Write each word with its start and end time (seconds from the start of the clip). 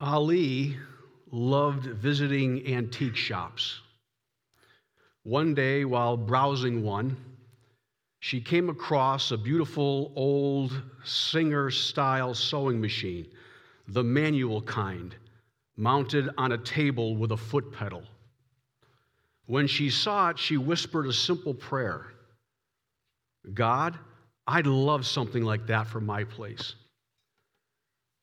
Ali 0.00 0.76
loved 1.30 1.84
visiting 1.84 2.66
antique 2.72 3.16
shops. 3.16 3.80
One 5.24 5.54
day, 5.54 5.84
while 5.84 6.16
browsing 6.16 6.82
one, 6.82 7.16
she 8.20 8.40
came 8.40 8.68
across 8.68 9.30
a 9.30 9.36
beautiful 9.36 10.12
old 10.14 10.82
Singer 11.04 11.70
style 11.70 12.34
sewing 12.34 12.80
machine, 12.80 13.26
the 13.88 14.04
manual 14.04 14.62
kind, 14.62 15.14
mounted 15.76 16.30
on 16.38 16.52
a 16.52 16.58
table 16.58 17.16
with 17.16 17.32
a 17.32 17.36
foot 17.36 17.72
pedal. 17.72 18.02
When 19.46 19.66
she 19.66 19.90
saw 19.90 20.30
it, 20.30 20.38
she 20.38 20.56
whispered 20.56 21.06
a 21.06 21.12
simple 21.12 21.54
prayer 21.54 22.06
God, 23.54 23.98
I'd 24.46 24.66
love 24.66 25.06
something 25.06 25.42
like 25.42 25.66
that 25.66 25.86
for 25.86 26.00
my 26.00 26.24
place. 26.24 26.74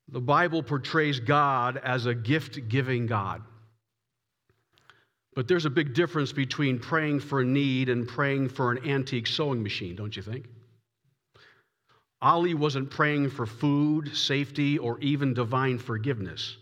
The 0.10 0.22
Bible 0.22 0.62
portrays 0.62 1.20
God 1.20 1.78
as 1.78 2.06
a 2.06 2.14
gift 2.14 2.68
giving 2.70 3.08
God. 3.08 3.42
But 5.34 5.48
there's 5.48 5.66
a 5.66 5.70
big 5.70 5.94
difference 5.94 6.32
between 6.32 6.80
praying 6.80 7.20
for 7.20 7.42
a 7.42 7.46
need 7.46 7.90
and 7.90 8.08
praying 8.08 8.50
for 8.50 8.72
an 8.72 8.88
antique 8.88 9.28
sewing 9.28 9.62
machine, 9.62 9.96
don't 9.96 10.16
you 10.16 10.22
think? 10.22 10.48
Ali 12.22 12.54
wasn't 12.54 12.90
praying 12.90 13.30
for 13.32 13.46
food, 13.46 14.16
safety, 14.16 14.78
or 14.78 14.98
even 15.00 15.34
divine 15.34 15.78
forgiveness. 15.78 16.58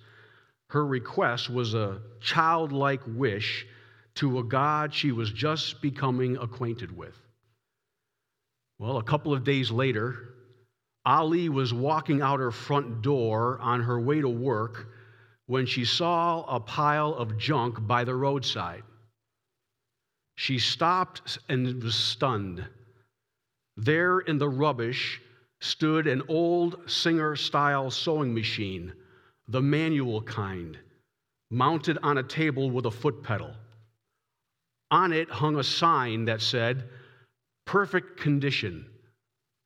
Her 0.70 0.86
request 0.86 1.50
was 1.50 1.76
a 1.76 2.02
childlike 2.20 3.02
wish 3.06 3.68
to 4.16 4.40
a 4.40 4.44
God 4.44 4.94
she 4.94 5.12
was 5.12 5.32
just 5.32 5.82
becoming 5.82 6.38
acquainted 6.38 6.96
with. 6.96 7.16
Well, 8.80 8.98
a 8.98 9.04
couple 9.04 9.34
of 9.34 9.44
days 9.44 9.70
later, 9.70 10.33
Ali 11.06 11.50
was 11.50 11.74
walking 11.74 12.22
out 12.22 12.40
her 12.40 12.52
front 12.52 13.02
door 13.02 13.60
on 13.60 13.82
her 13.82 14.00
way 14.00 14.22
to 14.22 14.30
work 14.30 14.88
when 15.48 15.66
she 15.66 15.84
saw 15.84 16.44
a 16.44 16.60
pile 16.60 17.14
of 17.14 17.38
junk 17.38 17.86
by 17.86 18.04
the 18.04 18.16
roadside. 18.16 18.84
She 20.36 20.58
stopped 20.60 21.40
and 21.50 21.84
was 21.84 21.96
stunned. 21.96 22.66
There 23.76 24.20
in 24.20 24.38
the 24.38 24.50
rubbish 24.50 25.22
stood 25.60 26.08
an 26.08 26.24
old 26.28 26.90
Singer 26.90 27.36
style 27.36 27.92
sewing 27.92 28.34
machine, 28.34 28.94
the 29.48 29.62
manual 29.62 30.22
kind, 30.22 30.78
mounted 31.52 31.98
on 32.02 32.18
a 32.18 32.24
table 32.24 32.72
with 32.72 32.86
a 32.86 32.92
foot 32.92 33.24
pedal. 33.24 33.54
On 34.92 35.12
it 35.12 35.30
hung 35.30 35.58
a 35.58 35.64
sign 35.64 36.26
that 36.26 36.42
said, 36.42 36.90
Perfect 37.66 38.20
condition, 38.20 38.86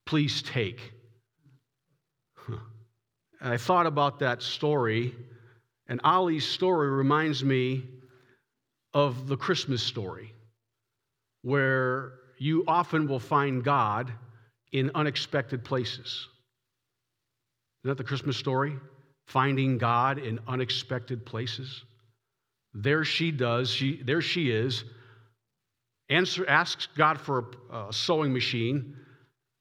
please 0.06 0.42
take. 0.42 0.94
And 3.40 3.54
I 3.54 3.58
thought 3.58 3.86
about 3.86 4.20
that 4.20 4.42
story, 4.42 5.14
and 5.88 6.02
Ali's 6.04 6.48
story 6.48 6.90
reminds 6.90 7.44
me 7.44 7.84
of 8.94 9.28
the 9.28 9.38
Christmas 9.38 9.84
story, 9.84 10.34
where 11.44 12.14
you 12.40 12.64
often 12.68 13.08
will 13.08 13.20
find 13.20 13.64
God 13.64 14.12
in 14.72 14.92
unexpected 14.96 15.64
places. 15.64 16.28
Isn't 17.84 17.90
that 17.90 17.98
the 17.98 18.04
Christmas 18.04 18.38
story? 18.38 18.76
Finding 19.28 19.78
God 19.78 20.18
in 20.18 20.40
unexpected 20.48 21.26
places. 21.26 21.84
There 22.74 23.04
she 23.04 23.32
does, 23.32 23.70
she, 23.70 24.02
there 24.04 24.22
she 24.22 24.52
is, 24.52 24.84
answer, 26.10 26.48
asks 26.48 26.88
God 26.98 27.20
for 27.20 27.52
a, 27.72 27.88
a 27.90 27.94
sewing 27.94 28.34
machine, 28.34 28.96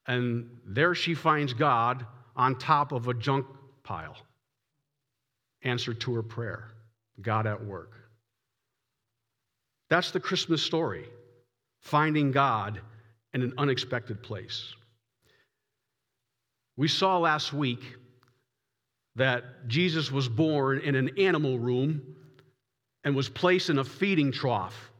and 0.06 0.48
there 0.66 0.94
she 0.94 1.14
finds 1.14 1.52
God 1.52 2.06
on 2.36 2.58
top 2.58 2.92
of 2.92 3.08
a 3.08 3.14
junk 3.14 3.47
pile. 3.86 4.16
Answer 5.62 5.94
to 5.94 6.14
her 6.14 6.22
prayer 6.22 6.68
God 7.22 7.46
at 7.46 7.64
work. 7.64 7.92
That's 9.88 10.10
the 10.10 10.20
Christmas 10.20 10.62
story 10.62 11.06
finding 11.80 12.32
God 12.32 12.80
in 13.32 13.42
an 13.42 13.54
unexpected 13.56 14.22
place. 14.22 14.75
We 16.76 16.88
saw 16.88 17.19
last 17.19 17.52
week 17.52 17.80
that 19.14 19.69
Jesus 19.69 20.10
was 20.10 20.28
born 20.28 20.80
in 20.80 20.94
an 20.94 21.10
animal 21.19 21.58
room 21.58 22.02
and 23.04 23.14
was 23.14 23.28
placed 23.28 23.70
in 23.70 23.78
a 23.78 23.84
feeding 23.84 24.32
trough, 24.32 24.91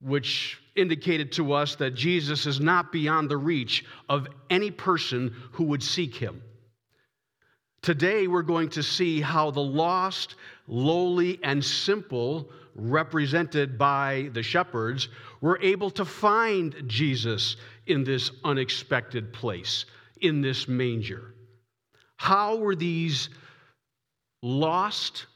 which 0.00 0.62
indicated 0.76 1.32
to 1.32 1.52
us 1.52 1.74
that 1.76 1.94
Jesus 1.94 2.46
is 2.46 2.60
not 2.60 2.92
beyond 2.92 3.28
the 3.28 3.36
reach 3.36 3.84
of 4.08 4.28
any 4.48 4.70
person 4.70 5.34
who 5.52 5.64
would 5.64 5.82
seek 5.82 6.14
him. 6.14 6.40
Today, 7.82 8.28
we're 8.28 8.42
going 8.42 8.68
to 8.70 8.82
see 8.82 9.20
how 9.20 9.50
the 9.50 9.60
lost, 9.60 10.36
lowly, 10.68 11.40
and 11.42 11.64
simple, 11.64 12.48
represented 12.76 13.76
by 13.76 14.30
the 14.34 14.42
shepherds, 14.42 15.08
were 15.40 15.58
able 15.60 15.90
to 15.90 16.04
find 16.04 16.84
Jesus 16.86 17.56
in 17.88 18.04
this 18.04 18.30
unexpected 18.44 19.32
place, 19.32 19.84
in 20.20 20.40
this 20.40 20.68
manger. 20.68 21.34
How 22.18 22.54
were 22.54 22.76
these 22.76 23.30
lost, 24.42 25.26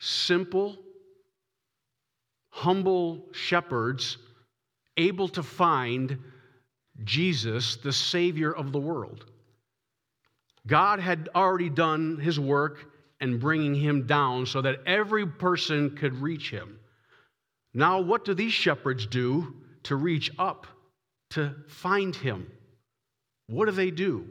simple, 0.00 0.76
humble 2.50 3.28
shepherds 3.30 4.18
able 4.96 5.28
to 5.28 5.44
find 5.44 6.18
Jesus, 7.04 7.76
the 7.76 7.92
Savior 7.92 8.52
of 8.52 8.72
the 8.72 8.80
world? 8.80 9.29
God 10.66 11.00
had 11.00 11.28
already 11.34 11.70
done 11.70 12.18
his 12.18 12.38
work 12.38 12.90
in 13.20 13.38
bringing 13.38 13.74
him 13.74 14.06
down 14.06 14.46
so 14.46 14.62
that 14.62 14.80
every 14.86 15.26
person 15.26 15.96
could 15.96 16.14
reach 16.20 16.50
him. 16.50 16.78
Now, 17.74 18.00
what 18.00 18.24
do 18.24 18.34
these 18.34 18.52
shepherds 18.52 19.06
do 19.06 19.54
to 19.84 19.96
reach 19.96 20.30
up 20.38 20.66
to 21.30 21.54
find 21.68 22.14
him? 22.14 22.50
What 23.46 23.66
do 23.66 23.72
they 23.72 23.90
do, 23.90 24.26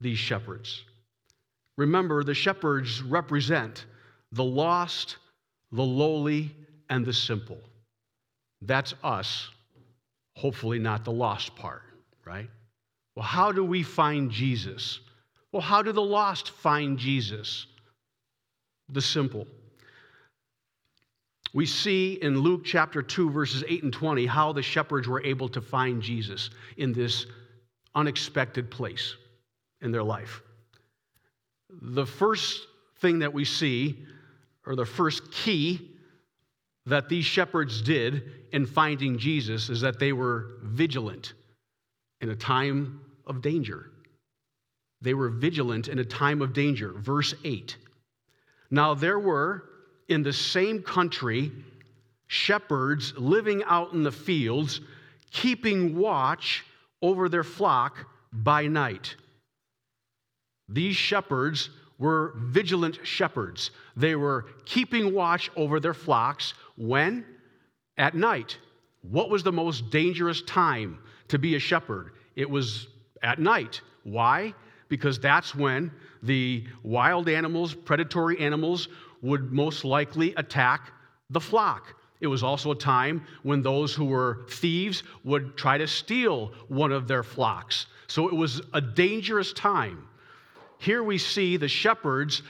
these 0.00 0.18
shepherds? 0.18 0.84
Remember, 1.76 2.22
the 2.22 2.34
shepherds 2.34 3.02
represent 3.02 3.86
the 4.32 4.44
lost, 4.44 5.16
the 5.72 5.82
lowly, 5.82 6.54
and 6.88 7.04
the 7.04 7.12
simple. 7.12 7.58
That's 8.62 8.94
us, 9.02 9.50
hopefully 10.36 10.78
not 10.78 11.04
the 11.04 11.12
lost 11.12 11.54
part, 11.56 11.82
right? 12.24 12.48
Well, 13.14 13.24
how 13.24 13.52
do 13.52 13.64
we 13.64 13.82
find 13.82 14.30
Jesus? 14.30 15.00
Well, 15.54 15.62
how 15.62 15.82
do 15.82 15.92
the 15.92 16.02
lost 16.02 16.50
find 16.50 16.98
Jesus? 16.98 17.66
The 18.88 19.00
simple. 19.00 19.46
We 21.52 21.64
see 21.64 22.14
in 22.14 22.40
Luke 22.40 22.62
chapter 22.64 23.02
2, 23.02 23.30
verses 23.30 23.62
8 23.68 23.84
and 23.84 23.92
20, 23.92 24.26
how 24.26 24.52
the 24.52 24.64
shepherds 24.64 25.06
were 25.06 25.22
able 25.22 25.48
to 25.50 25.60
find 25.60 26.02
Jesus 26.02 26.50
in 26.76 26.92
this 26.92 27.26
unexpected 27.94 28.68
place 28.68 29.14
in 29.80 29.92
their 29.92 30.02
life. 30.02 30.42
The 31.70 32.04
first 32.04 32.66
thing 32.98 33.20
that 33.20 33.32
we 33.32 33.44
see, 33.44 34.04
or 34.66 34.74
the 34.74 34.84
first 34.84 35.30
key 35.30 35.92
that 36.86 37.08
these 37.08 37.26
shepherds 37.26 37.80
did 37.80 38.24
in 38.50 38.66
finding 38.66 39.18
Jesus, 39.18 39.70
is 39.70 39.80
that 39.82 40.00
they 40.00 40.12
were 40.12 40.56
vigilant 40.64 41.34
in 42.20 42.30
a 42.30 42.36
time 42.36 43.02
of 43.28 43.40
danger. 43.40 43.92
They 45.04 45.12
were 45.12 45.28
vigilant 45.28 45.88
in 45.88 45.98
a 45.98 46.04
time 46.04 46.40
of 46.40 46.54
danger. 46.54 46.92
Verse 46.92 47.34
8. 47.44 47.76
Now 48.70 48.94
there 48.94 49.18
were 49.18 49.64
in 50.08 50.22
the 50.22 50.32
same 50.32 50.82
country 50.82 51.52
shepherds 52.26 53.12
living 53.18 53.62
out 53.64 53.92
in 53.92 54.02
the 54.02 54.10
fields, 54.10 54.80
keeping 55.30 55.94
watch 55.94 56.64
over 57.02 57.28
their 57.28 57.44
flock 57.44 58.06
by 58.32 58.66
night. 58.66 59.14
These 60.70 60.96
shepherds 60.96 61.68
were 61.98 62.32
vigilant 62.36 62.98
shepherds. 63.02 63.72
They 63.96 64.16
were 64.16 64.46
keeping 64.64 65.12
watch 65.12 65.50
over 65.54 65.80
their 65.80 65.92
flocks 65.92 66.54
when? 66.78 67.26
At 67.98 68.14
night. 68.14 68.56
What 69.02 69.28
was 69.28 69.42
the 69.42 69.52
most 69.52 69.90
dangerous 69.90 70.40
time 70.42 70.98
to 71.28 71.38
be 71.38 71.56
a 71.56 71.58
shepherd? 71.58 72.12
It 72.36 72.48
was 72.48 72.88
at 73.22 73.38
night. 73.38 73.82
Why? 74.02 74.54
Because 74.94 75.18
that's 75.18 75.56
when 75.56 75.90
the 76.22 76.64
wild 76.84 77.28
animals, 77.28 77.74
predatory 77.74 78.38
animals, 78.38 78.86
would 79.22 79.52
most 79.52 79.84
likely 79.84 80.32
attack 80.36 80.92
the 81.30 81.40
flock. 81.40 81.96
It 82.20 82.28
was 82.28 82.44
also 82.44 82.70
a 82.70 82.76
time 82.76 83.26
when 83.42 83.60
those 83.60 83.92
who 83.92 84.04
were 84.04 84.46
thieves 84.48 85.02
would 85.24 85.56
try 85.56 85.78
to 85.78 85.88
steal 85.88 86.52
one 86.68 86.92
of 86.92 87.08
their 87.08 87.24
flocks. 87.24 87.86
So 88.06 88.28
it 88.28 88.34
was 88.34 88.62
a 88.72 88.80
dangerous 88.80 89.52
time. 89.52 90.06
Here 90.78 91.02
we 91.02 91.18
see 91.18 91.56
the 91.56 91.66
shepherds 91.66 92.42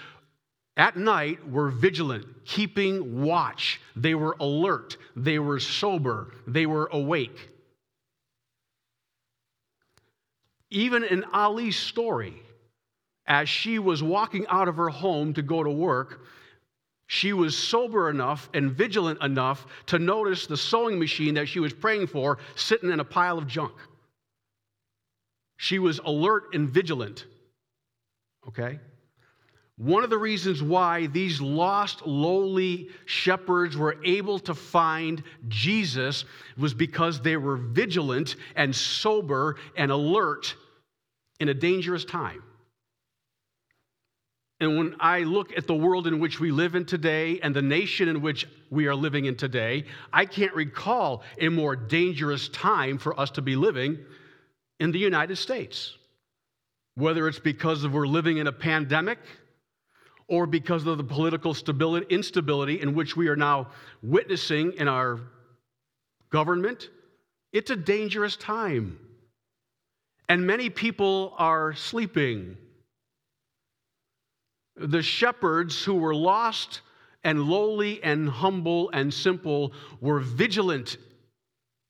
at 0.76 0.98
night 0.98 1.48
were 1.48 1.70
vigilant, 1.70 2.26
keeping 2.44 3.22
watch. 3.22 3.80
They 3.96 4.14
were 4.14 4.36
alert, 4.38 4.98
they 5.16 5.38
were 5.38 5.60
sober, 5.60 6.34
they 6.46 6.66
were 6.66 6.90
awake. 6.92 7.53
Even 10.74 11.04
in 11.04 11.22
Ali's 11.32 11.76
story, 11.76 12.34
as 13.28 13.48
she 13.48 13.78
was 13.78 14.02
walking 14.02 14.44
out 14.48 14.66
of 14.66 14.76
her 14.76 14.88
home 14.88 15.32
to 15.34 15.40
go 15.40 15.62
to 15.62 15.70
work, 15.70 16.22
she 17.06 17.32
was 17.32 17.56
sober 17.56 18.10
enough 18.10 18.50
and 18.54 18.72
vigilant 18.72 19.22
enough 19.22 19.66
to 19.86 20.00
notice 20.00 20.48
the 20.48 20.56
sewing 20.56 20.98
machine 20.98 21.34
that 21.34 21.46
she 21.46 21.60
was 21.60 21.72
praying 21.72 22.08
for 22.08 22.38
sitting 22.56 22.90
in 22.90 22.98
a 22.98 23.04
pile 23.04 23.38
of 23.38 23.46
junk. 23.46 23.74
She 25.58 25.78
was 25.78 26.00
alert 26.04 26.54
and 26.54 26.68
vigilant. 26.68 27.24
Okay? 28.48 28.80
One 29.76 30.02
of 30.02 30.10
the 30.10 30.18
reasons 30.18 30.60
why 30.60 31.06
these 31.06 31.40
lost, 31.40 32.04
lowly 32.04 32.88
shepherds 33.06 33.76
were 33.76 33.96
able 34.04 34.40
to 34.40 34.54
find 34.54 35.22
Jesus 35.46 36.24
was 36.58 36.74
because 36.74 37.20
they 37.20 37.36
were 37.36 37.56
vigilant 37.56 38.34
and 38.56 38.74
sober 38.74 39.54
and 39.76 39.92
alert 39.92 40.56
in 41.40 41.48
a 41.48 41.54
dangerous 41.54 42.04
time. 42.04 42.42
And 44.60 44.78
when 44.78 44.96
I 45.00 45.20
look 45.20 45.56
at 45.56 45.66
the 45.66 45.74
world 45.74 46.06
in 46.06 46.20
which 46.20 46.38
we 46.38 46.50
live 46.50 46.74
in 46.74 46.86
today 46.86 47.40
and 47.40 47.54
the 47.54 47.62
nation 47.62 48.08
in 48.08 48.22
which 48.22 48.48
we 48.70 48.86
are 48.86 48.94
living 48.94 49.24
in 49.24 49.36
today, 49.36 49.84
I 50.12 50.26
can't 50.26 50.54
recall 50.54 51.22
a 51.38 51.48
more 51.48 51.74
dangerous 51.74 52.48
time 52.48 52.98
for 52.98 53.18
us 53.18 53.30
to 53.32 53.42
be 53.42 53.56
living 53.56 53.98
in 54.78 54.92
the 54.92 54.98
United 54.98 55.36
States. 55.36 55.96
Whether 56.94 57.26
it's 57.26 57.40
because 57.40 57.86
we're 57.86 58.06
living 58.06 58.38
in 58.38 58.46
a 58.46 58.52
pandemic 58.52 59.18
or 60.28 60.46
because 60.46 60.86
of 60.86 60.98
the 60.98 61.04
political 61.04 61.52
stability, 61.52 62.06
instability 62.08 62.80
in 62.80 62.94
which 62.94 63.16
we 63.16 63.28
are 63.28 63.36
now 63.36 63.68
witnessing 64.02 64.72
in 64.78 64.86
our 64.86 65.20
government, 66.30 66.88
it's 67.52 67.70
a 67.70 67.76
dangerous 67.76 68.36
time. 68.36 68.98
And 70.28 70.46
many 70.46 70.70
people 70.70 71.34
are 71.38 71.74
sleeping 71.74 72.56
the 74.76 75.02
shepherds 75.02 75.84
who 75.84 75.94
were 75.94 76.14
lost 76.14 76.80
and 77.22 77.44
lowly 77.44 78.02
and 78.02 78.28
humble 78.28 78.90
and 78.90 79.12
simple 79.12 79.72
were 80.00 80.20
vigilant 80.20 80.96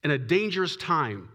in 0.02 0.10
a 0.10 0.18
dangerous 0.18 0.76
time. 0.76 1.28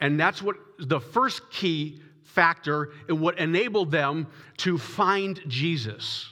And 0.00 0.18
that's 0.20 0.40
what 0.40 0.56
the 0.78 1.00
first 1.00 1.50
key 1.50 2.00
factor 2.22 2.92
in 3.08 3.20
what 3.20 3.38
enabled 3.38 3.90
them 3.90 4.28
to 4.58 4.78
find 4.78 5.40
Jesus. 5.48 6.28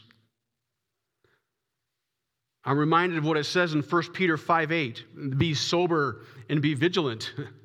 I'm 2.64 2.78
reminded 2.78 3.19
of 3.19 3.25
what 3.25 3.37
it 3.37 3.44
says 3.44 3.75
in 3.75 3.82
1 3.82 4.02
Peter 4.12 4.37
5 4.37 4.72
8 4.72 5.38
be 5.38 5.55
sober 5.55 6.22
and 6.49 6.62
be 6.62 6.75
vigilant 6.75 7.32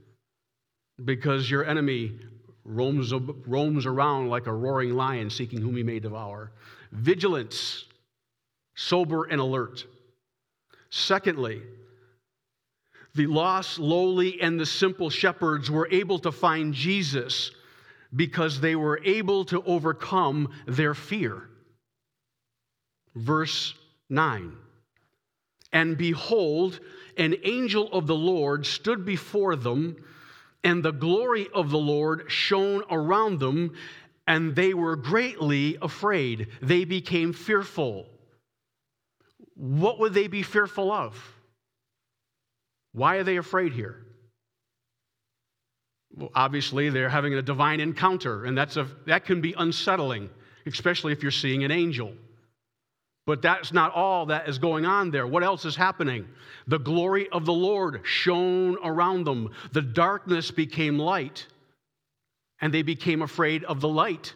because 1.06 1.50
your 1.50 1.66
enemy 1.66 2.20
roams, 2.66 3.14
roams 3.14 3.86
around 3.86 4.30
like 4.30 4.48
a 4.48 4.54
roaring 4.54 4.94
lion 4.94 5.30
seeking 5.30 5.62
whom 5.62 5.76
he 5.76 5.84
may 5.84 6.00
devour. 6.00 6.52
Vigilance, 6.92 7.86
sober 8.76 9.26
and 9.26 9.42
alert. 9.42 9.86
Secondly, 10.90 11.62
the 13.16 13.28
lost, 13.28 13.80
lowly, 13.80 14.42
and 14.42 14.60
the 14.60 14.66
simple 14.66 15.10
shepherds 15.10 15.70
were 15.70 15.88
able 15.92 16.20
to 16.20 16.32
find 16.32 16.74
Jesus 16.74 17.52
because 18.16 18.60
they 18.60 18.76
were 18.76 19.00
able 19.04 19.46
to 19.46 19.62
overcome 19.64 20.52
their 20.68 20.94
fear. 20.94 21.50
Verse 23.16 23.74
9 24.10 24.54
And 25.74 25.98
behold, 25.98 26.80
an 27.18 27.36
angel 27.44 27.92
of 27.92 28.08
the 28.08 28.16
Lord 28.16 28.66
stood 28.66 29.06
before 29.06 29.56
them 29.56 29.98
and 30.64 30.84
the 30.84 30.92
glory 30.92 31.48
of 31.54 31.70
the 31.70 31.78
Lord 31.78 32.26
shone 32.28 32.84
around 32.90 33.40
them, 33.40 33.76
and 34.28 34.56
they 34.56 34.74
were 34.74 34.96
greatly 34.96 35.78
afraid. 35.82 36.48
They 36.62 36.86
became 36.86 37.34
fearful. 37.34 38.08
What 39.56 40.00
would 40.00 40.14
they 40.14 40.28
be 40.28 40.44
fearful 40.44 40.92
of? 40.92 41.22
Why 42.92 43.18
are 43.18 43.24
they 43.24 43.38
afraid 43.38 43.74
here? 43.74 44.06
Well, 46.12 46.32
obviously, 46.34 46.90
they're 46.90 47.10
having 47.10 47.36
a 47.36 47.42
divine 47.42 47.80
encounter, 47.80 48.46
and 48.46 48.58
that's 48.58 48.78
a, 48.78 48.88
that 49.06 49.26
can 49.26 49.42
be 49.42 49.54
unsettling, 49.58 50.30
especially 50.66 51.14
if 51.14 51.22
you're 51.22 51.32
seeing 51.32 51.64
an 51.64 51.72
angel. 51.72 52.14
But 53.26 53.42
that's 53.42 53.72
not 53.72 53.94
all 53.94 54.28
that 54.28 54.50
is 54.50 54.58
going 54.58 54.86
on 54.86 55.12
there. 55.12 55.28
What 55.28 55.44
else 55.44 55.66
is 55.66 55.76
happening? 55.76 56.28
The 56.68 56.80
glory 56.80 57.30
of 57.30 57.46
the 57.46 57.54
Lord 57.54 58.02
shone 58.04 58.78
around 58.84 59.26
them, 59.26 59.52
the 59.72 59.82
darkness 59.82 60.52
became 60.52 60.98
light, 60.98 61.46
and 62.62 62.74
they 62.74 62.82
became 62.82 63.22
afraid 63.22 63.64
of 63.66 63.82
the 63.82 63.88
light. 63.90 64.34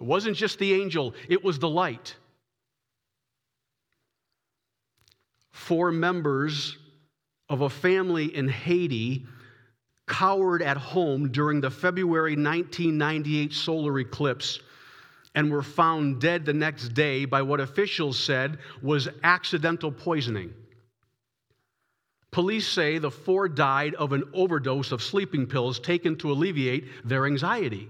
It 0.00 0.04
wasn't 0.04 0.36
just 0.36 0.58
the 0.58 0.74
angel, 0.74 1.14
it 1.28 1.42
was 1.42 1.58
the 1.58 1.68
light. 1.68 2.16
Four 5.50 5.92
members 5.92 6.76
of 7.48 7.60
a 7.60 7.70
family 7.70 8.34
in 8.34 8.48
Haiti 8.48 9.26
cowered 10.06 10.62
at 10.62 10.76
home 10.76 11.30
during 11.30 11.60
the 11.60 11.70
February 11.70 12.32
1998 12.32 13.52
solar 13.52 13.98
eclipse 13.98 14.60
and 15.34 15.50
were 15.50 15.62
found 15.62 16.20
dead 16.20 16.44
the 16.44 16.52
next 16.52 16.90
day 16.90 17.24
by 17.24 17.42
what 17.42 17.60
officials 17.60 18.18
said 18.18 18.58
was 18.82 19.08
accidental 19.22 19.90
poisoning. 19.90 20.52
Police 22.30 22.66
say 22.66 22.98
the 22.98 23.10
four 23.10 23.48
died 23.48 23.94
of 23.94 24.12
an 24.12 24.24
overdose 24.32 24.90
of 24.90 25.02
sleeping 25.02 25.46
pills 25.46 25.78
taken 25.78 26.16
to 26.16 26.32
alleviate 26.32 26.86
their 27.06 27.26
anxiety. 27.26 27.88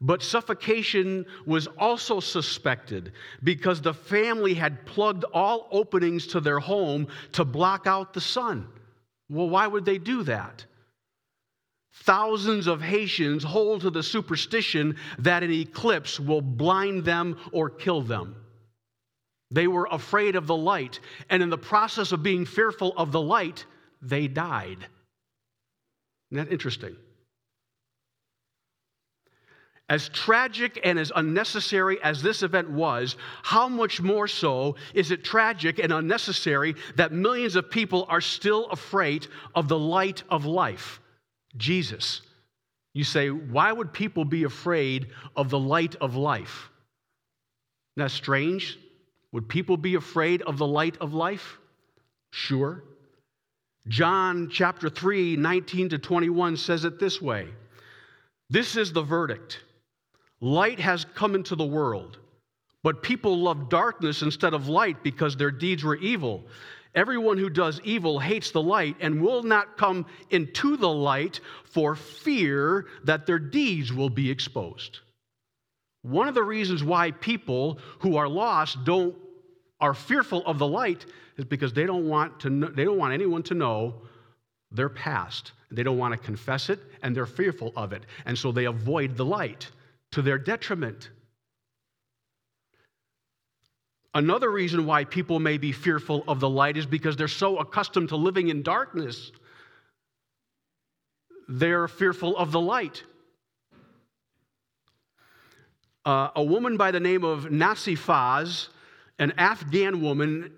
But 0.00 0.22
suffocation 0.22 1.26
was 1.46 1.68
also 1.78 2.18
suspected 2.18 3.12
because 3.44 3.80
the 3.80 3.94
family 3.94 4.54
had 4.54 4.84
plugged 4.84 5.24
all 5.32 5.68
openings 5.70 6.26
to 6.28 6.40
their 6.40 6.58
home 6.58 7.06
to 7.32 7.44
block 7.44 7.86
out 7.86 8.12
the 8.12 8.20
sun. 8.20 8.66
Well, 9.28 9.48
why 9.48 9.66
would 9.66 9.84
they 9.84 9.98
do 9.98 10.24
that? 10.24 10.64
Thousands 11.92 12.66
of 12.66 12.80
Haitians 12.80 13.44
hold 13.44 13.82
to 13.82 13.90
the 13.90 14.02
superstition 14.02 14.96
that 15.18 15.42
an 15.42 15.52
eclipse 15.52 16.18
will 16.18 16.40
blind 16.40 17.04
them 17.04 17.38
or 17.52 17.68
kill 17.68 18.00
them. 18.00 18.34
They 19.50 19.66
were 19.66 19.86
afraid 19.90 20.34
of 20.34 20.46
the 20.46 20.56
light, 20.56 21.00
and 21.28 21.42
in 21.42 21.50
the 21.50 21.58
process 21.58 22.12
of 22.12 22.22
being 22.22 22.46
fearful 22.46 22.94
of 22.96 23.12
the 23.12 23.20
light, 23.20 23.66
they 24.00 24.26
died. 24.26 24.86
Isn't 26.30 26.46
that 26.46 26.52
interesting? 26.52 26.96
As 29.90 30.08
tragic 30.08 30.80
and 30.82 30.98
as 30.98 31.12
unnecessary 31.14 32.02
as 32.02 32.22
this 32.22 32.42
event 32.42 32.70
was, 32.70 33.16
how 33.42 33.68
much 33.68 34.00
more 34.00 34.26
so 34.26 34.76
is 34.94 35.10
it 35.10 35.22
tragic 35.22 35.78
and 35.78 35.92
unnecessary 35.92 36.74
that 36.96 37.12
millions 37.12 37.56
of 37.56 37.70
people 37.70 38.06
are 38.08 38.22
still 38.22 38.70
afraid 38.70 39.26
of 39.54 39.68
the 39.68 39.78
light 39.78 40.22
of 40.30 40.46
life? 40.46 41.01
Jesus. 41.56 42.22
You 42.94 43.04
say, 43.04 43.30
why 43.30 43.72
would 43.72 43.92
people 43.92 44.24
be 44.24 44.44
afraid 44.44 45.08
of 45.34 45.50
the 45.50 45.58
light 45.58 45.96
of 45.96 46.16
life? 46.16 46.70
Isn't 47.96 48.04
that 48.04 48.10
strange? 48.10 48.78
Would 49.32 49.48
people 49.48 49.76
be 49.76 49.94
afraid 49.94 50.42
of 50.42 50.58
the 50.58 50.66
light 50.66 50.96
of 51.00 51.14
life? 51.14 51.58
Sure. 52.32 52.84
John 53.88 54.48
chapter 54.50 54.88
3, 54.88 55.36
19 55.36 55.88
to 55.90 55.98
21 55.98 56.56
says 56.56 56.84
it 56.84 57.00
this 57.00 57.20
way 57.20 57.48
This 58.50 58.76
is 58.76 58.92
the 58.92 59.02
verdict 59.02 59.60
light 60.40 60.80
has 60.80 61.06
come 61.14 61.34
into 61.34 61.56
the 61.56 61.64
world, 61.64 62.18
but 62.82 63.02
people 63.02 63.38
love 63.38 63.68
darkness 63.68 64.22
instead 64.22 64.54
of 64.54 64.68
light 64.68 65.02
because 65.02 65.36
their 65.36 65.50
deeds 65.50 65.84
were 65.84 65.96
evil. 65.96 66.44
Everyone 66.94 67.38
who 67.38 67.48
does 67.48 67.80
evil 67.84 68.18
hates 68.18 68.50
the 68.50 68.62
light 68.62 68.96
and 69.00 69.22
will 69.22 69.42
not 69.42 69.78
come 69.78 70.06
into 70.30 70.76
the 70.76 70.88
light 70.88 71.40
for 71.64 71.96
fear 71.96 72.86
that 73.04 73.26
their 73.26 73.38
deeds 73.38 73.92
will 73.92 74.10
be 74.10 74.30
exposed. 74.30 75.00
One 76.02 76.28
of 76.28 76.34
the 76.34 76.42
reasons 76.42 76.84
why 76.84 77.12
people 77.12 77.78
who 78.00 78.16
are 78.16 78.28
lost 78.28 78.84
don't 78.84 79.14
are 79.80 79.94
fearful 79.94 80.44
of 80.46 80.58
the 80.58 80.66
light 80.66 81.06
is 81.36 81.44
because 81.44 81.72
they 81.72 81.86
don't 81.86 82.08
want 82.08 82.38
to 82.40 82.50
know, 82.50 82.68
they 82.68 82.84
don't 82.84 82.98
want 82.98 83.14
anyone 83.14 83.42
to 83.44 83.54
know 83.54 84.02
their 84.70 84.88
past. 84.88 85.52
They 85.70 85.82
don't 85.82 85.98
want 85.98 86.12
to 86.12 86.18
confess 86.18 86.70
it 86.70 86.78
and 87.02 87.16
they're 87.16 87.26
fearful 87.26 87.72
of 87.76 87.92
it. 87.92 88.04
And 88.26 88.38
so 88.38 88.52
they 88.52 88.66
avoid 88.66 89.16
the 89.16 89.24
light 89.24 89.70
to 90.12 90.22
their 90.22 90.38
detriment. 90.38 91.10
Another 94.14 94.50
reason 94.50 94.84
why 94.84 95.04
people 95.04 95.40
may 95.40 95.56
be 95.56 95.72
fearful 95.72 96.22
of 96.28 96.38
the 96.38 96.48
light 96.48 96.76
is 96.76 96.84
because 96.84 97.16
they're 97.16 97.28
so 97.28 97.58
accustomed 97.58 98.10
to 98.10 98.16
living 98.16 98.48
in 98.48 98.62
darkness. 98.62 99.32
They're 101.48 101.88
fearful 101.88 102.36
of 102.36 102.52
the 102.52 102.60
light. 102.60 103.02
Uh, 106.04 106.28
a 106.36 106.42
woman 106.42 106.76
by 106.76 106.90
the 106.90 107.00
name 107.00 107.24
of 107.24 107.50
Nasi 107.50 107.96
Faz, 107.96 108.68
an 109.18 109.32
Afghan 109.38 110.02
woman, 110.02 110.52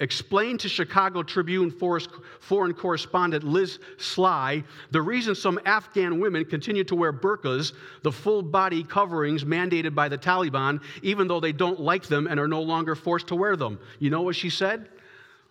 explained 0.00 0.60
to 0.60 0.68
Chicago 0.68 1.22
Tribune 1.22 1.70
foreign 1.70 2.74
correspondent 2.74 3.44
Liz 3.44 3.78
Sly 3.98 4.62
the 4.90 5.02
reason 5.02 5.34
some 5.34 5.58
Afghan 5.64 6.20
women 6.20 6.44
continue 6.44 6.84
to 6.84 6.94
wear 6.94 7.12
burqas, 7.12 7.72
the 8.02 8.12
full 8.12 8.42
body 8.42 8.84
coverings 8.84 9.44
mandated 9.44 9.94
by 9.94 10.08
the 10.08 10.18
Taliban, 10.18 10.80
even 11.02 11.26
though 11.26 11.40
they 11.40 11.52
don't 11.52 11.80
like 11.80 12.06
them 12.06 12.26
and 12.26 12.38
are 12.38 12.48
no 12.48 12.62
longer 12.62 12.94
forced 12.94 13.26
to 13.28 13.34
wear 13.34 13.56
them. 13.56 13.78
You 13.98 14.10
know 14.10 14.22
what 14.22 14.36
she 14.36 14.50
said? 14.50 14.88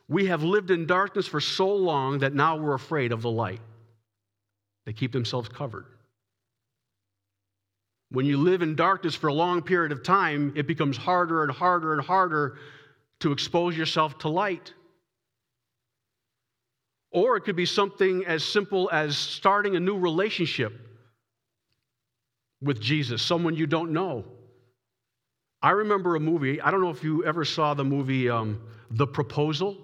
We 0.09 0.25
have 0.27 0.43
lived 0.43 0.71
in 0.71 0.85
darkness 0.85 1.27
for 1.27 1.41
so 1.41 1.67
long 1.67 2.19
that 2.19 2.33
now 2.33 2.55
we're 2.55 2.73
afraid 2.73 3.11
of 3.11 3.21
the 3.21 3.31
light. 3.31 3.59
They 4.85 4.93
keep 4.93 5.11
themselves 5.11 5.49
covered. 5.49 5.85
When 8.09 8.25
you 8.25 8.37
live 8.37 8.61
in 8.61 8.75
darkness 8.75 9.15
for 9.15 9.27
a 9.27 9.33
long 9.33 9.61
period 9.61 9.91
of 9.91 10.01
time, 10.01 10.53
it 10.55 10.65
becomes 10.65 10.95
harder 10.95 11.43
and 11.43 11.51
harder 11.51 11.91
and 11.91 12.01
harder 12.01 12.57
to 13.19 13.31
expose 13.31 13.77
yourself 13.77 14.17
to 14.19 14.29
light. 14.29 14.73
Or 17.11 17.37
it 17.37 17.41
could 17.41 17.55
be 17.55 17.65
something 17.65 18.25
as 18.25 18.43
simple 18.43 18.89
as 18.91 19.17
starting 19.17 19.75
a 19.75 19.79
new 19.79 19.97
relationship 19.97 20.73
with 22.61 22.81
Jesus, 22.81 23.21
someone 23.21 23.55
you 23.55 23.67
don't 23.67 23.91
know. 23.91 24.25
I 25.61 25.71
remember 25.71 26.15
a 26.15 26.19
movie, 26.19 26.61
I 26.61 26.69
don't 26.69 26.81
know 26.81 26.89
if 26.89 27.03
you 27.03 27.25
ever 27.25 27.45
saw 27.45 27.73
the 27.73 27.83
movie 27.83 28.29
um, 28.29 28.61
The 28.91 29.07
Proposal, 29.07 29.77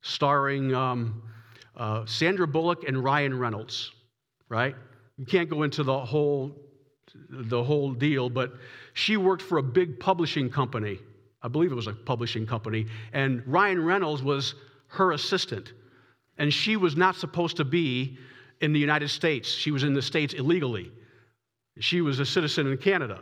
starring 0.00 0.74
um, 0.74 1.22
uh, 1.76 2.06
Sandra 2.06 2.46
Bullock 2.46 2.84
and 2.86 3.02
Ryan 3.02 3.38
Reynolds, 3.38 3.92
right? 4.48 4.74
You 5.18 5.26
can't 5.26 5.50
go 5.50 5.64
into 5.64 5.82
the 5.82 5.98
whole, 5.98 6.56
the 7.28 7.62
whole 7.62 7.92
deal, 7.92 8.30
but 8.30 8.54
she 8.94 9.16
worked 9.16 9.42
for 9.42 9.58
a 9.58 9.62
big 9.62 10.00
publishing 10.00 10.48
company 10.48 10.98
I 11.42 11.48
believe 11.48 11.70
it 11.70 11.76
was 11.76 11.86
a 11.86 11.92
publishing 11.92 12.46
company, 12.46 12.86
and 13.12 13.42
Ryan 13.46 13.84
Reynolds 13.84 14.22
was 14.22 14.54
her 14.88 15.12
assistant. 15.12 15.72
And 16.38 16.52
she 16.52 16.76
was 16.76 16.96
not 16.96 17.16
supposed 17.16 17.56
to 17.56 17.64
be 17.64 18.18
in 18.60 18.72
the 18.72 18.80
United 18.80 19.08
States. 19.08 19.48
She 19.48 19.70
was 19.70 19.82
in 19.84 19.94
the 19.94 20.02
States 20.02 20.34
illegally. 20.34 20.90
She 21.80 22.00
was 22.00 22.18
a 22.18 22.26
citizen 22.26 22.66
in 22.66 22.76
Canada. 22.78 23.20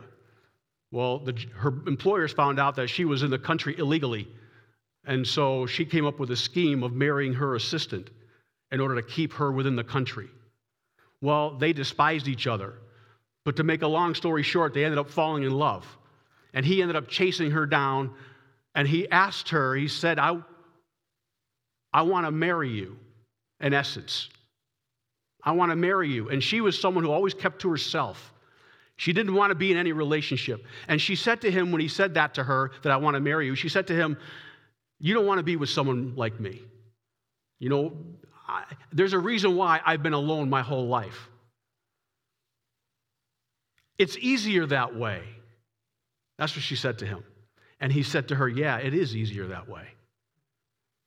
Well, 0.91 1.19
the, 1.19 1.33
her 1.55 1.73
employers 1.87 2.31
found 2.31 2.59
out 2.59 2.75
that 2.75 2.87
she 2.87 3.05
was 3.05 3.23
in 3.23 3.29
the 3.29 3.39
country 3.39 3.75
illegally. 3.77 4.27
And 5.05 5.25
so 5.25 5.65
she 5.65 5.85
came 5.85 6.05
up 6.05 6.19
with 6.19 6.31
a 6.31 6.35
scheme 6.35 6.83
of 6.83 6.93
marrying 6.93 7.33
her 7.33 7.55
assistant 7.55 8.09
in 8.71 8.79
order 8.79 8.95
to 8.95 9.03
keep 9.03 9.33
her 9.33 9.51
within 9.51 9.75
the 9.75 9.83
country. 9.83 10.27
Well, 11.21 11.57
they 11.57 11.73
despised 11.73 12.27
each 12.27 12.47
other. 12.47 12.75
But 13.43 13.55
to 13.57 13.63
make 13.63 13.81
a 13.81 13.87
long 13.87 14.13
story 14.13 14.43
short, 14.43 14.73
they 14.73 14.83
ended 14.83 14.99
up 14.99 15.09
falling 15.09 15.43
in 15.43 15.51
love 15.51 15.85
and 16.53 16.65
he 16.65 16.81
ended 16.81 16.95
up 16.95 17.07
chasing 17.07 17.51
her 17.51 17.65
down 17.65 18.13
and 18.75 18.87
he 18.87 19.09
asked 19.09 19.49
her, 19.49 19.75
he 19.75 19.87
said, 19.87 20.19
I, 20.19 20.37
I 21.91 22.03
want 22.03 22.27
to 22.27 22.31
marry 22.31 22.69
you, 22.69 22.97
in 23.59 23.73
essence. 23.73 24.29
I 25.43 25.51
want 25.53 25.71
to 25.71 25.75
marry 25.75 26.09
you. 26.09 26.29
And 26.29 26.43
she 26.43 26.61
was 26.61 26.79
someone 26.79 27.03
who 27.03 27.11
always 27.11 27.33
kept 27.33 27.61
to 27.61 27.71
herself. 27.71 28.33
She 28.97 29.13
didn't 29.13 29.33
want 29.33 29.51
to 29.51 29.55
be 29.55 29.71
in 29.71 29.77
any 29.77 29.93
relationship. 29.93 30.63
And 30.87 31.01
she 31.01 31.15
said 31.15 31.41
to 31.41 31.51
him, 31.51 31.71
when 31.71 31.81
he 31.81 31.87
said 31.87 32.13
that 32.15 32.33
to 32.35 32.43
her, 32.43 32.71
that 32.83 32.91
I 32.91 32.97
want 32.97 33.15
to 33.15 33.19
marry 33.19 33.45
you, 33.45 33.55
she 33.55 33.69
said 33.69 33.87
to 33.87 33.95
him, 33.95 34.17
You 34.99 35.13
don't 35.13 35.25
want 35.25 35.39
to 35.39 35.43
be 35.43 35.55
with 35.55 35.69
someone 35.69 36.15
like 36.15 36.39
me. 36.39 36.61
You 37.59 37.69
know, 37.69 37.93
I, 38.47 38.63
there's 38.91 39.13
a 39.13 39.19
reason 39.19 39.55
why 39.55 39.81
I've 39.85 40.03
been 40.03 40.13
alone 40.13 40.49
my 40.49 40.61
whole 40.61 40.87
life. 40.87 41.29
It's 43.97 44.17
easier 44.17 44.65
that 44.67 44.95
way. 44.95 45.23
That's 46.37 46.55
what 46.55 46.63
she 46.63 46.75
said 46.75 46.99
to 46.99 47.05
him. 47.05 47.23
And 47.79 47.91
he 47.91 48.03
said 48.03 48.27
to 48.29 48.35
her, 48.35 48.47
Yeah, 48.47 48.77
it 48.77 48.93
is 48.93 49.15
easier 49.15 49.47
that 49.47 49.67
way. 49.67 49.87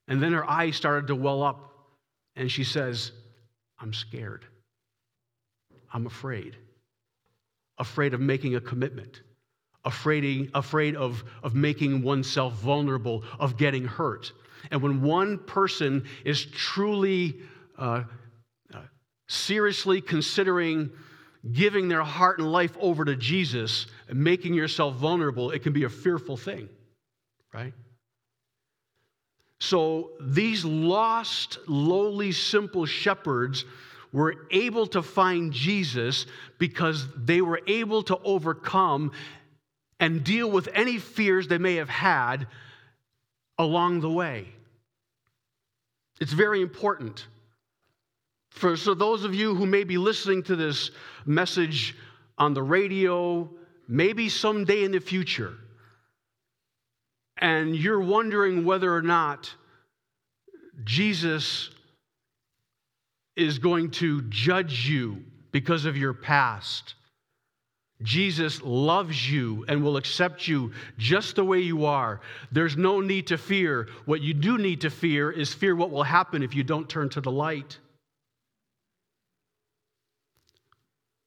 And 0.08 0.22
then 0.22 0.32
her 0.32 0.48
eyes 0.48 0.76
started 0.76 1.06
to 1.08 1.14
well 1.14 1.42
up, 1.42 1.72
and 2.36 2.50
she 2.50 2.64
says, 2.64 3.12
I'm 3.78 3.92
scared. 3.92 4.44
I'm 5.92 6.06
afraid. 6.06 6.56
Afraid 7.78 8.12
of 8.12 8.20
making 8.20 8.56
a 8.56 8.60
commitment, 8.60 9.22
afraid, 9.84 10.50
afraid 10.54 10.96
of, 10.96 11.24
of 11.42 11.54
making 11.54 12.02
oneself 12.02 12.54
vulnerable, 12.54 13.24
of 13.38 13.56
getting 13.56 13.84
hurt. 13.84 14.32
And 14.70 14.82
when 14.82 15.00
one 15.00 15.38
person 15.38 16.04
is 16.24 16.44
truly, 16.44 17.40
uh, 17.78 18.04
uh, 18.74 18.78
seriously 19.28 20.00
considering 20.00 20.90
giving 21.52 21.88
their 21.88 22.02
heart 22.02 22.38
and 22.38 22.50
life 22.50 22.76
over 22.80 23.04
to 23.04 23.16
Jesus 23.16 23.86
and 24.08 24.22
making 24.22 24.54
yourself 24.54 24.96
vulnerable, 24.96 25.50
it 25.50 25.62
can 25.62 25.72
be 25.72 25.84
a 25.84 25.88
fearful 25.88 26.36
thing, 26.36 26.68
right? 27.52 27.72
So 29.60 30.12
these 30.20 30.64
lost, 30.64 31.58
lowly, 31.66 32.32
simple 32.32 32.86
shepherds 32.86 33.64
were 34.12 34.46
able 34.50 34.86
to 34.88 35.02
find 35.02 35.52
Jesus 35.52 36.26
because 36.58 37.06
they 37.14 37.40
were 37.40 37.60
able 37.66 38.02
to 38.04 38.18
overcome 38.18 39.12
and 40.00 40.24
deal 40.24 40.50
with 40.50 40.68
any 40.74 40.98
fears 40.98 41.46
they 41.46 41.58
may 41.58 41.76
have 41.76 41.90
had 41.90 42.48
along 43.58 44.00
the 44.00 44.10
way. 44.10 44.48
It's 46.20 46.32
very 46.32 46.60
important. 46.62 47.26
For 48.50 48.76
so 48.76 48.94
those 48.94 49.24
of 49.24 49.34
you 49.34 49.54
who 49.54 49.66
may 49.66 49.84
be 49.84 49.96
listening 49.96 50.42
to 50.44 50.56
this 50.56 50.90
message 51.24 51.96
on 52.36 52.54
the 52.54 52.62
radio, 52.62 53.48
maybe 53.88 54.28
someday 54.28 54.84
in 54.84 54.92
the 54.92 55.00
future, 55.00 55.54
and 57.38 57.74
you're 57.74 58.00
wondering 58.00 58.64
whether 58.64 58.94
or 58.94 59.02
not 59.02 59.52
Jesus 60.84 61.70
is 63.36 63.58
going 63.58 63.90
to 63.92 64.22
judge 64.22 64.88
you 64.88 65.22
because 65.52 65.84
of 65.86 65.96
your 65.96 66.12
past. 66.12 66.94
Jesus 68.02 68.62
loves 68.62 69.30
you 69.30 69.64
and 69.68 69.82
will 69.82 69.96
accept 69.96 70.48
you 70.48 70.72
just 70.96 71.36
the 71.36 71.44
way 71.44 71.60
you 71.60 71.84
are. 71.84 72.20
There's 72.50 72.76
no 72.76 73.00
need 73.00 73.26
to 73.26 73.36
fear. 73.36 73.88
What 74.06 74.22
you 74.22 74.32
do 74.32 74.56
need 74.56 74.80
to 74.82 74.90
fear 74.90 75.30
is 75.30 75.52
fear 75.52 75.76
what 75.76 75.90
will 75.90 76.02
happen 76.02 76.42
if 76.42 76.54
you 76.54 76.62
don't 76.62 76.88
turn 76.88 77.10
to 77.10 77.20
the 77.20 77.30
light. 77.30 77.78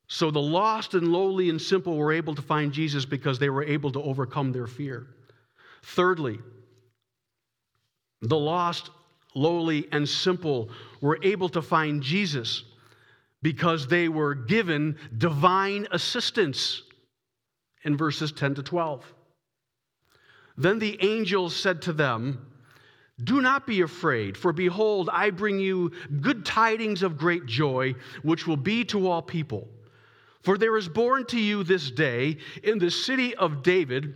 So 0.08 0.32
the 0.32 0.42
lost 0.42 0.94
and 0.94 1.12
lowly 1.12 1.50
and 1.50 1.62
simple 1.62 1.98
were 1.98 2.12
able 2.12 2.36
to 2.36 2.42
find 2.42 2.72
Jesus 2.72 3.06
because 3.06 3.40
they 3.40 3.50
were 3.50 3.64
able 3.64 3.92
to 3.92 4.02
overcome 4.02 4.52
their 4.52 4.68
fear. 4.68 5.08
Thirdly, 5.84 6.40
the 8.22 8.38
lost, 8.38 8.90
lowly, 9.36 9.88
and 9.92 10.08
simple 10.08 10.70
were 11.02 11.20
able 11.24 11.50
to 11.50 11.62
find 11.62 12.02
Jesus 12.02 12.64
because 13.42 13.88
they 13.88 14.08
were 14.08 14.34
given 14.34 14.98
divine 15.18 15.88
assistance 15.92 16.84
in 17.84 17.98
verses 17.98 18.32
10 18.32 18.56
to 18.56 18.64
12. 18.64 19.14
Then 20.58 20.80
the 20.80 20.98
angel 21.04 21.50
said 21.50 21.82
to 21.84 21.94
them, 21.94 22.46
Do 23.24 23.42
not 23.42 23.68
be 23.68 23.82
afraid, 23.82 24.38
for 24.38 24.54
behold, 24.54 25.10
I 25.12 25.30
bring 25.30 25.60
you 25.60 25.92
good 26.22 26.46
tidings 26.46 27.04
of 27.04 27.18
great 27.18 27.46
joy, 27.46 27.96
which 28.22 28.48
will 28.48 28.58
be 28.58 28.86
to 28.86 29.10
all 29.10 29.22
people. 29.22 29.68
For 30.44 30.58
there 30.58 30.78
is 30.78 30.90
born 30.90 31.26
to 31.28 31.40
you 31.40 31.64
this 31.64 31.90
day 31.90 32.38
in 32.64 32.78
the 32.78 32.92
city 32.92 33.34
of 33.36 33.64
David 33.64 34.16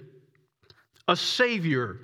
a 1.08 1.16
Savior 1.16 2.00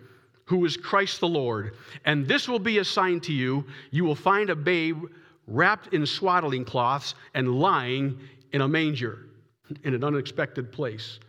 who 0.45 0.65
is 0.65 0.77
Christ 0.77 1.19
the 1.19 1.27
Lord. 1.27 1.75
And 2.05 2.27
this 2.27 2.47
will 2.47 2.59
be 2.59 2.77
a 2.77 2.85
sign 2.85 3.19
to 3.21 3.33
you 3.33 3.65
you 3.91 4.05
will 4.05 4.15
find 4.15 4.49
a 4.49 4.55
babe 4.55 5.03
wrapped 5.45 5.93
in 5.93 6.05
swaddling 6.05 6.63
cloths 6.63 7.15
and 7.33 7.59
lying 7.59 8.19
in 8.53 8.61
a 8.61 8.67
manger 8.67 9.27
in 9.83 9.93
an 9.93 10.03
unexpected 10.03 10.71
place. 10.71 11.19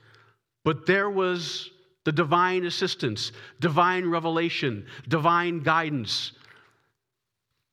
But 0.65 0.87
there 0.87 1.11
was 1.11 1.71
the 2.05 2.13
divine 2.13 2.65
assistance, 2.65 3.33
divine 3.61 4.07
revelation, 4.09 4.87
divine 5.09 5.61
guidance 5.61 6.33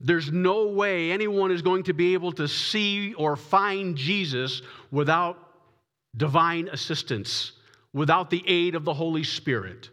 there's 0.04 0.32
no 0.32 0.68
way 0.68 1.12
anyone 1.12 1.52
is 1.52 1.62
going 1.62 1.84
to 1.84 1.94
be 1.94 2.14
able 2.14 2.32
to 2.34 2.48
see 2.48 3.14
or 3.14 3.36
find 3.36 3.96
Jesus 3.96 4.62
without 4.90 5.38
divine 6.18 6.68
assistance, 6.70 7.54
without 7.94 8.30
the 8.30 8.44
aid 8.48 8.76
of 8.76 8.84
the 8.84 8.94
Holy 8.94 9.24
Spirit. 9.24 9.90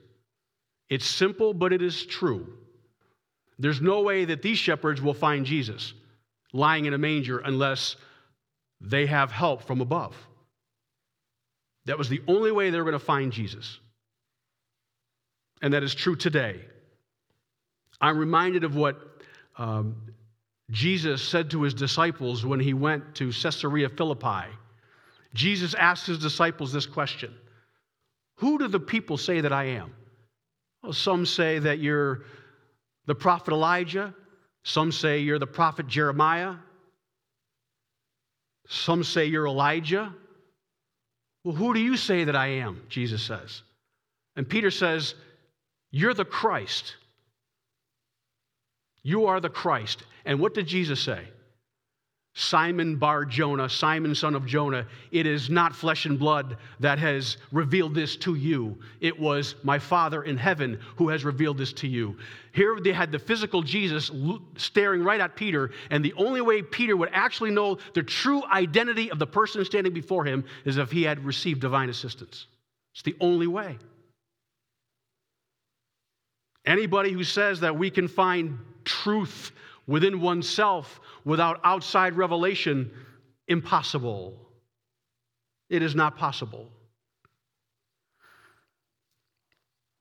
It's 0.89 1.07
simple, 1.07 1.53
but 1.53 1.73
it 1.73 1.83
is 1.83 2.07
true. 2.07 2.55
There's 3.59 3.81
no 3.81 4.03
way 4.03 4.25
that 4.25 4.41
these 4.41 4.59
shepherds 4.59 5.03
will 5.03 5.15
find 5.15 5.45
Jesus 5.45 5.93
lying 6.53 6.87
in 6.87 6.95
a 6.95 6.99
manger 6.99 7.39
unless 7.39 7.97
they 8.81 9.07
have 9.07 9.31
help 9.31 9.65
from 9.65 9.81
above. 9.81 10.17
That 11.85 11.99
was 11.99 12.09
the 12.09 12.23
only 12.29 12.53
way 12.53 12.71
they 12.71 12.79
were 12.79 12.85
going 12.85 12.93
to 12.93 12.99
find 12.99 13.33
Jesus. 13.33 13.79
And 15.61 15.75
that 15.75 15.83
is 15.83 15.95
true 15.95 16.17
today. 16.17 16.61
I'm 18.01 18.17
reminded 18.17 18.65
of 18.65 18.77
what 18.77 19.08
um, 19.59 19.97
Jesus 20.71 21.23
said 21.23 21.51
to 21.51 21.63
his 21.63 21.75
disciples 21.75 22.45
when 22.45 22.61
he 22.61 22.75
went 22.75 23.15
to 23.17 23.33
Caesarea 23.33 23.89
Philippi. 23.89 24.47
Jesus 25.35 25.75
asked 25.75 26.07
his 26.07 26.19
disciples 26.19 26.73
this 26.73 26.87
question 26.87 27.35
Who 28.37 28.59
do 28.59 28.69
the 28.69 28.81
people 28.81 29.17
say 29.17 29.41
that 29.41 29.53
I 29.53 29.65
am? 29.65 29.93
Well, 30.83 30.93
some 30.93 31.27
say 31.27 31.59
that 31.59 31.79
you're 31.79 32.23
the 33.07 33.15
prophet 33.15 33.53
Elijah. 33.53 34.15
Some 34.63 34.93
say 34.93 35.19
you're 35.19 35.39
the 35.39 35.47
prophet 35.47 35.87
Jeremiah. 35.87 36.55
Some 38.69 39.03
say 39.03 39.27
you're 39.27 39.47
Elijah. 39.47 40.15
Well, 41.43 41.55
who 41.55 41.73
do 41.73 41.81
you 41.81 41.97
say 41.97 42.25
that 42.25 42.37
I 42.37 42.49
am? 42.49 42.83
Jesus 42.89 43.23
says. 43.23 43.63
And 44.37 44.49
Peter 44.49 44.71
says, 44.71 45.15
You're 45.91 46.15
the 46.15 46.25
Christ. 46.25 46.97
You 49.09 49.25
are 49.25 49.41
the 49.41 49.49
Christ. 49.49 50.03
And 50.27 50.39
what 50.39 50.53
did 50.53 50.67
Jesus 50.67 51.01
say? 51.01 51.25
Simon 52.35 52.97
Bar 52.97 53.25
Jonah, 53.25 53.67
Simon 53.67 54.15
son 54.15 54.35
of 54.35 54.45
Jonah, 54.45 54.87
it 55.13 55.25
is 55.25 55.49
not 55.49 55.75
flesh 55.75 56.05
and 56.05 56.19
blood 56.19 56.59
that 56.79 56.99
has 56.99 57.39
revealed 57.51 57.95
this 57.95 58.17
to 58.17 58.35
you. 58.35 58.79
It 59.01 59.19
was 59.19 59.55
my 59.63 59.79
Father 59.79 60.25
in 60.25 60.37
heaven 60.37 60.79
who 60.97 61.09
has 61.09 61.25
revealed 61.25 61.57
this 61.57 61.73
to 61.73 61.89
you. 61.89 62.19
Here 62.53 62.79
they 62.79 62.93
had 62.93 63.11
the 63.11 63.19
physical 63.19 63.63
Jesus 63.63 64.11
staring 64.59 65.03
right 65.03 65.23
at 65.23 65.35
Peter, 65.35 65.71
and 65.91 66.05
the 66.05 66.13
only 66.19 66.43
way 66.43 66.61
Peter 66.61 66.95
would 66.95 67.09
actually 67.15 67.51
know 67.51 67.79
the 67.95 68.03
true 68.03 68.45
identity 68.53 69.11
of 69.11 69.19
the 69.19 69.27
person 69.27 69.65
standing 69.65 69.95
before 69.95 70.27
him 70.27 70.45
is 70.67 70.77
if 70.77 70.93
he 70.93 71.03
had 71.03 71.25
received 71.25 71.63
divine 71.63 71.89
assistance. 71.89 72.47
It's 72.93 73.03
the 73.03 73.17
only 73.23 73.47
way. 73.47 73.79
Anybody 76.67 77.13
who 77.13 77.25
says 77.25 77.61
that 77.61 77.75
we 77.75 77.89
can 77.89 78.07
find 78.07 78.59
truth 78.89 79.53
within 79.87 80.21
oneself 80.21 81.01
without 81.25 81.61
outside 81.63 82.15
revelation, 82.15 82.91
impossible. 83.47 84.35
It 85.69 85.83
is 85.83 85.95
not 85.95 86.17
possible. 86.17 86.69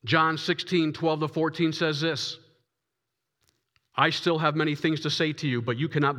John 0.05 0.37
16, 0.37 0.93
12 0.93 1.19
to 1.19 1.27
14 1.27 1.73
says 1.73 1.99
this 2.01 2.37
I 3.95 4.09
still 4.09 4.37
have 4.37 4.55
many 4.55 4.75
things 4.75 5.01
to 5.01 5.09
say 5.09 5.33
to 5.33 5.47
you, 5.47 5.61
but 5.61 5.77
you 5.77 5.89
cannot 5.89 6.15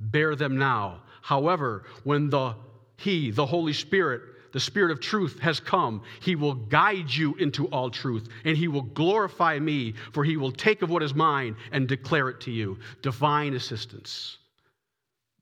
bear 0.00 0.34
them 0.34 0.56
now. 0.56 1.02
However, 1.22 1.84
when 2.04 2.30
the 2.30 2.54
He, 2.96 3.30
the 3.30 3.44
Holy 3.44 3.72
Spirit, 3.72 4.22
the 4.52 4.60
Spirit 4.60 4.90
of 4.90 5.00
truth 5.00 5.38
has 5.40 5.60
come. 5.60 6.02
He 6.20 6.36
will 6.36 6.54
guide 6.54 7.12
you 7.12 7.34
into 7.36 7.66
all 7.68 7.90
truth, 7.90 8.28
and 8.44 8.56
He 8.56 8.68
will 8.68 8.82
glorify 8.82 9.58
me, 9.58 9.94
for 10.12 10.24
He 10.24 10.36
will 10.36 10.52
take 10.52 10.82
of 10.82 10.90
what 10.90 11.02
is 11.02 11.14
mine 11.14 11.56
and 11.72 11.88
declare 11.88 12.28
it 12.28 12.40
to 12.42 12.50
you. 12.50 12.78
Divine 13.02 13.54
assistance. 13.54 14.38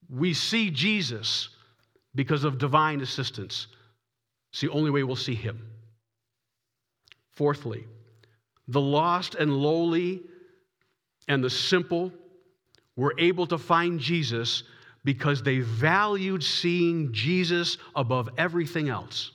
We 0.08 0.34
see 0.34 0.70
Jesus 0.70 1.48
because 2.14 2.44
of 2.44 2.58
divine 2.58 3.00
assistance. 3.00 3.66
It's 4.52 4.60
the 4.60 4.70
only 4.70 4.90
way 4.90 5.02
we'll 5.02 5.16
see 5.16 5.34
Him. 5.34 5.66
Fourthly, 7.32 7.86
the 8.68 8.80
lost 8.80 9.34
and 9.34 9.56
lowly 9.56 10.22
and 11.28 11.42
the 11.42 11.50
simple 11.50 12.12
were 12.96 13.14
able 13.18 13.46
to 13.48 13.58
find 13.58 13.98
Jesus 13.98 14.62
because 15.04 15.42
they 15.42 15.60
valued 15.60 16.42
seeing 16.42 17.12
Jesus 17.12 17.76
above 17.94 18.30
everything 18.38 18.88
else. 18.88 19.32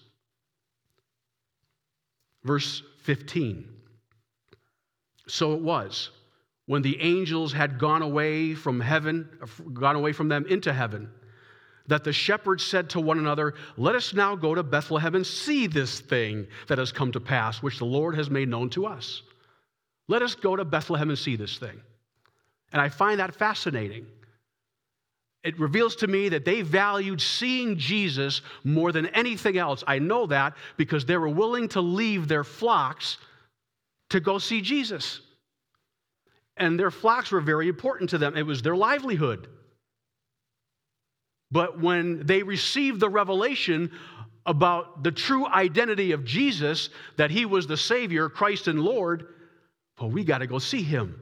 Verse 2.44 2.82
15. 3.04 3.68
So 5.28 5.54
it 5.54 5.62
was 5.62 6.10
when 6.66 6.82
the 6.82 7.00
angels 7.02 7.54
had 7.54 7.80
gone 7.80 8.02
away 8.02 8.54
from 8.54 8.80
heaven, 8.80 9.30
gone 9.74 9.96
away 9.96 10.12
from 10.12 10.28
them 10.28 10.46
into 10.48 10.74
heaven, 10.74 11.10
that 11.88 12.04
the 12.04 12.14
shepherds 12.14 12.64
said 12.64 12.90
to 12.92 13.00
one 13.00 13.18
another, 13.18 13.56
Let 13.78 13.96
us 13.96 14.14
now 14.14 14.36
go 14.36 14.54
to 14.54 14.64
Bethlehem 14.64 15.16
and 15.16 15.26
see 15.26 15.66
this 15.68 16.00
thing 16.00 16.48
that 16.68 16.78
has 16.78 16.92
come 16.92 17.12
to 17.12 17.20
pass, 17.20 17.64
which 17.64 17.80
the 17.80 17.86
Lord 17.86 18.16
has 18.16 18.30
made 18.30 18.50
known 18.50 18.70
to 18.72 18.86
us. 18.86 19.24
Let 20.08 20.22
us 20.22 20.36
go 20.36 20.56
to 20.56 20.66
Bethlehem 20.66 21.10
and 21.10 21.18
see 21.18 21.36
this 21.36 21.58
thing. 21.58 21.82
And 22.72 22.82
I 22.82 22.90
find 22.90 23.20
that 23.20 23.36
fascinating 23.36 24.06
it 25.44 25.60
reveals 25.60 25.96
to 25.98 26.08
me 26.08 26.30
that 26.30 26.44
they 26.44 26.62
valued 26.62 27.22
seeing 27.22 27.78
Jesus 27.78 28.42
more 28.64 28.92
than 28.92 29.06
anything 29.08 29.58
else. 29.58 29.84
I 29.88 30.00
know 30.00 30.28
that 30.28 30.56
because 30.76 31.06
they 31.06 31.18
were 31.18 31.30
willing 31.30 31.70
to 31.70 31.82
leave 31.82 32.28
their 32.28 32.44
flocks 32.44 33.18
to 34.10 34.20
go 34.20 34.38
see 34.38 34.62
Jesus. 34.62 35.22
And 36.58 36.78
their 36.78 36.92
flocks 36.92 37.32
were 37.32 37.40
very 37.40 37.70
important 37.70 38.10
to 38.10 38.18
them, 38.18 38.36
it 38.36 38.46
was 38.46 38.62
their 38.62 38.76
livelihood. 38.76 39.48
But 41.52 41.80
when 41.80 42.26
they 42.26 42.44
received 42.44 43.00
the 43.00 43.10
revelation 43.10 43.92
about 44.46 45.04
the 45.04 45.12
true 45.12 45.48
identity 45.48 46.12
of 46.12 46.26
Jesus, 46.26 46.90
that 47.18 47.32
he 47.32 47.46
was 47.46 47.66
the 47.66 47.78
Savior, 47.78 48.30
Christ 48.30 48.68
and 48.68 48.82
Lord, 48.82 49.34
well, 50.00 50.10
we 50.10 50.24
got 50.24 50.40
to 50.40 50.48
go 50.48 50.60
see 50.60 50.82
him. 50.82 51.20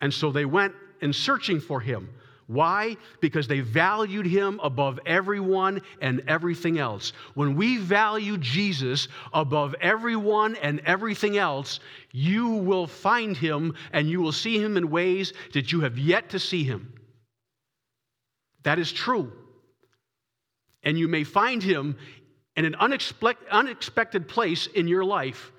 And 0.00 0.14
so 0.14 0.30
they 0.30 0.44
went 0.44 0.74
in 1.02 1.12
searching 1.12 1.60
for 1.60 1.80
him. 1.80 2.08
Why? 2.50 2.96
Because 3.20 3.46
they 3.46 3.60
valued 3.60 4.26
him 4.26 4.58
above 4.60 4.98
everyone 5.06 5.82
and 6.00 6.20
everything 6.26 6.80
else. 6.80 7.12
When 7.34 7.54
we 7.54 7.76
value 7.76 8.38
Jesus 8.38 9.06
above 9.32 9.76
everyone 9.80 10.56
and 10.56 10.80
everything 10.84 11.38
else, 11.38 11.78
you 12.10 12.48
will 12.48 12.88
find 12.88 13.36
him 13.36 13.76
and 13.92 14.10
you 14.10 14.20
will 14.20 14.32
see 14.32 14.58
him 14.58 14.76
in 14.76 14.90
ways 14.90 15.32
that 15.52 15.70
you 15.70 15.82
have 15.82 15.96
yet 15.96 16.30
to 16.30 16.40
see 16.40 16.64
him. 16.64 16.92
That 18.64 18.80
is 18.80 18.90
true. 18.90 19.30
And 20.82 20.98
you 20.98 21.06
may 21.06 21.22
find 21.22 21.62
him 21.62 21.96
in 22.56 22.64
an 22.64 22.74
unexpected 22.74 24.26
place 24.26 24.66
in 24.66 24.88
your 24.88 25.04
life. 25.04 25.52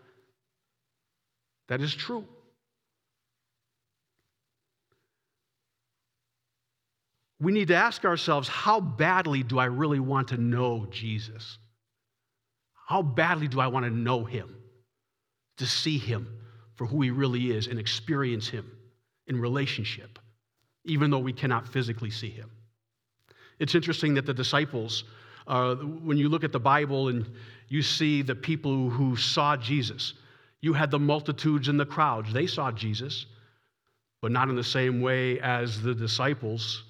That 1.70 1.80
is 1.80 1.96
true. 1.96 2.28
We 7.42 7.52
need 7.52 7.70
to 7.70 7.76
ask 7.76 8.06
ourselves 8.06 8.48
how 8.48 8.80
badly 8.80 9.42
do 9.42 9.58
I 9.58 9.66
really 9.66 10.00
want 10.00 10.28
to 10.28 10.38
know 10.38 10.86
Jesus? 10.92 11.58
How 12.88 13.02
badly 13.02 13.48
do 13.48 13.60
I 13.60 13.68
want 13.68 13.86
to 13.86 13.92
know 13.92 14.24
him, 14.24 14.56
to 15.58 15.66
see 15.66 15.98
him 15.98 16.38
for 16.76 16.86
who 16.86 17.02
he 17.02 17.10
really 17.10 17.52
is 17.52 17.66
and 17.66 17.80
experience 17.80 18.48
him 18.48 18.72
in 19.26 19.42
relationship, 19.42 20.20
even 20.86 21.10
though 21.10 21.20
we 21.20 21.34
cannot 21.34 21.68
physically 21.68 22.12
see 22.12 22.30
him? 22.30 22.52
It's 23.58 23.74
interesting 23.74 24.14
that 24.16 24.28
the 24.28 24.34
disciples, 24.36 25.06
uh, 25.48 25.76
when 25.76 26.18
you 26.18 26.30
look 26.30 26.44
at 26.44 26.52
the 26.52 26.60
Bible 26.60 27.08
and 27.08 27.26
you 27.70 27.82
see 27.82 28.22
the 28.22 28.36
people 28.36 28.90
who 28.90 29.16
saw 29.16 29.58
Jesus, 29.58 30.14
you 30.62 30.74
had 30.74 30.92
the 30.92 31.00
multitudes 31.00 31.70
and 31.70 31.80
the 31.80 31.86
crowds. 31.88 32.32
They 32.32 32.46
saw 32.46 32.72
Jesus, 32.72 33.26
but 34.22 34.32
not 34.32 34.50
in 34.50 34.56
the 34.56 34.64
same 34.64 35.02
way 35.02 35.40
as 35.40 35.82
the 35.82 35.96
disciples 35.96 36.84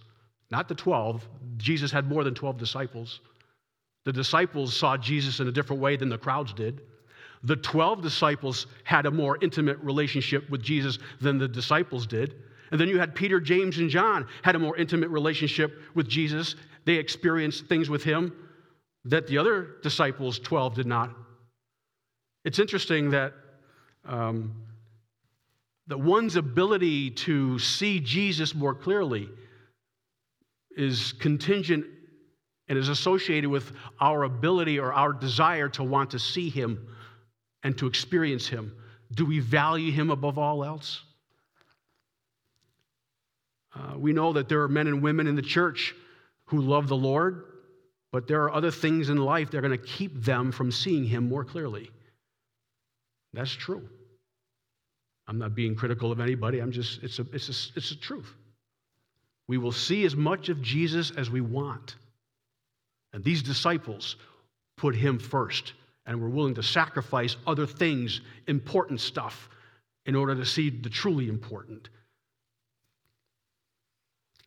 not 0.51 0.67
the 0.67 0.75
12. 0.75 1.27
Jesus 1.57 1.91
had 1.91 2.07
more 2.07 2.23
than 2.23 2.35
12 2.35 2.57
disciples. 2.57 3.21
The 4.03 4.13
disciples 4.13 4.75
saw 4.75 4.97
Jesus 4.97 5.39
in 5.39 5.47
a 5.47 5.51
different 5.51 5.81
way 5.81 5.95
than 5.95 6.09
the 6.09 6.17
crowds 6.17 6.53
did. 6.53 6.81
The 7.43 7.55
12 7.55 8.01
disciples 8.01 8.67
had 8.83 9.05
a 9.05 9.11
more 9.11 9.37
intimate 9.41 9.79
relationship 9.79 10.49
with 10.49 10.61
Jesus 10.61 10.99
than 11.19 11.37
the 11.37 11.47
disciples 11.47 12.05
did. 12.05 12.35
And 12.71 12.79
then 12.79 12.87
you 12.87 12.99
had 12.99 13.15
Peter, 13.15 13.39
James, 13.39 13.79
and 13.79 13.89
John 13.89 14.27
had 14.43 14.55
a 14.55 14.59
more 14.59 14.77
intimate 14.77 15.09
relationship 15.09 15.79
with 15.95 16.07
Jesus. 16.07 16.55
They 16.85 16.95
experienced 16.95 17.65
things 17.65 17.89
with 17.89 18.03
him 18.03 18.33
that 19.05 19.27
the 19.27 19.37
other 19.37 19.77
disciples, 19.81 20.39
12, 20.39 20.75
did 20.75 20.85
not. 20.85 21.15
It's 22.45 22.59
interesting 22.59 23.11
that, 23.11 23.33
um, 24.05 24.53
that 25.87 25.99
one's 25.99 26.35
ability 26.35 27.11
to 27.11 27.59
see 27.59 27.99
Jesus 27.99 28.53
more 28.55 28.73
clearly 28.73 29.29
is 30.77 31.13
contingent 31.13 31.85
and 32.67 32.77
is 32.77 32.89
associated 32.89 33.49
with 33.49 33.73
our 33.99 34.23
ability 34.23 34.79
or 34.79 34.93
our 34.93 35.13
desire 35.13 35.67
to 35.69 35.83
want 35.83 36.11
to 36.11 36.19
see 36.19 36.49
Him 36.49 36.87
and 37.63 37.77
to 37.77 37.87
experience 37.87 38.47
Him. 38.47 38.73
Do 39.13 39.25
we 39.25 39.39
value 39.39 39.91
Him 39.91 40.09
above 40.09 40.37
all 40.37 40.63
else? 40.63 41.03
Uh, 43.75 43.97
we 43.97 44.13
know 44.13 44.33
that 44.33 44.49
there 44.49 44.61
are 44.61 44.67
men 44.67 44.87
and 44.87 45.01
women 45.01 45.27
in 45.27 45.35
the 45.35 45.41
church 45.41 45.93
who 46.45 46.61
love 46.61 46.87
the 46.87 46.95
Lord, 46.95 47.45
but 48.11 48.27
there 48.27 48.43
are 48.43 48.53
other 48.53 48.71
things 48.71 49.09
in 49.09 49.17
life 49.17 49.51
that 49.51 49.57
are 49.57 49.61
going 49.61 49.77
to 49.77 49.85
keep 49.85 50.23
them 50.23 50.51
from 50.51 50.71
seeing 50.71 51.05
Him 51.05 51.29
more 51.29 51.45
clearly. 51.45 51.89
That's 53.33 53.51
true. 53.51 53.87
I'm 55.27 55.37
not 55.37 55.55
being 55.55 55.75
critical 55.75 56.11
of 56.11 56.19
anybody. 56.19 56.59
I'm 56.59 56.71
just, 56.71 57.01
it's 57.03 57.19
a, 57.19 57.25
it's 57.31 57.47
a, 57.47 57.77
it's 57.77 57.91
a 57.91 57.95
truth. 57.97 58.33
We 59.51 59.57
will 59.57 59.73
see 59.73 60.05
as 60.05 60.15
much 60.15 60.47
of 60.47 60.61
Jesus 60.61 61.11
as 61.11 61.29
we 61.29 61.41
want. 61.41 61.97
And 63.11 63.21
these 63.21 63.43
disciples 63.43 64.15
put 64.77 64.95
him 64.95 65.19
first 65.19 65.73
and 66.05 66.21
were 66.21 66.29
willing 66.29 66.55
to 66.55 66.63
sacrifice 66.63 67.35
other 67.45 67.67
things, 67.67 68.21
important 68.47 69.01
stuff, 69.01 69.49
in 70.05 70.15
order 70.15 70.35
to 70.35 70.45
see 70.45 70.69
the 70.69 70.87
truly 70.87 71.27
important. 71.27 71.89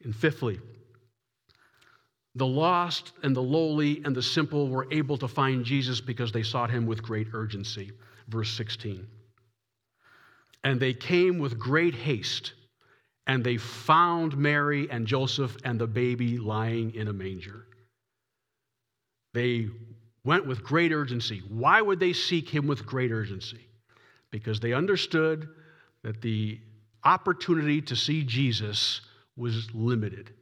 And 0.05 0.17
fifthly, 0.17 0.59
the 2.35 2.47
lost 2.47 3.13
and 3.23 3.37
the 3.37 3.43
lowly 3.43 4.01
and 4.07 4.17
the 4.17 4.23
simple 4.23 4.69
were 4.69 4.89
able 4.91 5.19
to 5.19 5.29
find 5.29 5.67
Jesus 5.67 6.01
because 6.01 6.33
they 6.33 6.43
sought 6.43 6.71
him 6.71 6.87
with 6.87 7.03
great 7.03 7.27
urgency. 7.35 7.93
Verse 8.29 8.51
16. 8.53 9.07
And 10.65 10.81
they 10.81 10.95
came 10.95 11.41
with 11.41 11.59
great 11.59 11.95
haste, 11.95 12.55
and 13.27 13.43
they 13.43 13.57
found 13.57 14.37
Mary 14.37 14.89
and 14.91 15.07
Joseph 15.07 15.57
and 15.65 15.81
the 15.81 15.87
baby 15.87 16.39
lying 16.39 16.95
in 16.95 17.09
a 17.09 17.13
manger. 17.13 17.67
They 19.33 19.69
went 20.25 20.47
with 20.47 20.63
great 20.63 20.93
urgency. 20.93 21.43
Why 21.49 21.81
would 21.81 22.01
they 22.01 22.13
seek 22.13 22.49
him 22.49 22.67
with 22.67 22.87
great 22.87 23.13
urgency? 23.13 23.67
Because 24.31 24.61
they 24.61 24.73
understood 24.73 25.49
that 26.03 26.21
the 26.21 26.59
opportunity 27.05 27.81
to 27.83 27.97
see 27.97 28.23
Jesus 28.23 29.01
was 29.37 29.69
limited. 29.75 30.33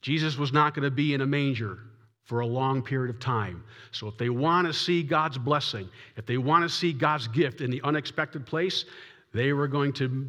Jesus 0.00 0.36
was 0.36 0.52
not 0.52 0.74
going 0.74 0.84
to 0.84 0.90
be 0.90 1.14
in 1.14 1.20
a 1.20 1.26
manger 1.26 1.78
for 2.24 2.40
a 2.40 2.46
long 2.46 2.82
period 2.82 3.14
of 3.14 3.20
time. 3.20 3.64
So, 3.90 4.06
if 4.06 4.18
they 4.18 4.28
want 4.28 4.66
to 4.66 4.72
see 4.72 5.02
God's 5.02 5.38
blessing, 5.38 5.88
if 6.16 6.26
they 6.26 6.36
want 6.36 6.62
to 6.62 6.68
see 6.68 6.92
God's 6.92 7.26
gift 7.26 7.62
in 7.62 7.70
the 7.70 7.80
unexpected 7.82 8.46
place, 8.46 8.84
they 9.32 9.52
were 9.52 9.68
going 9.68 9.92
to 9.94 10.28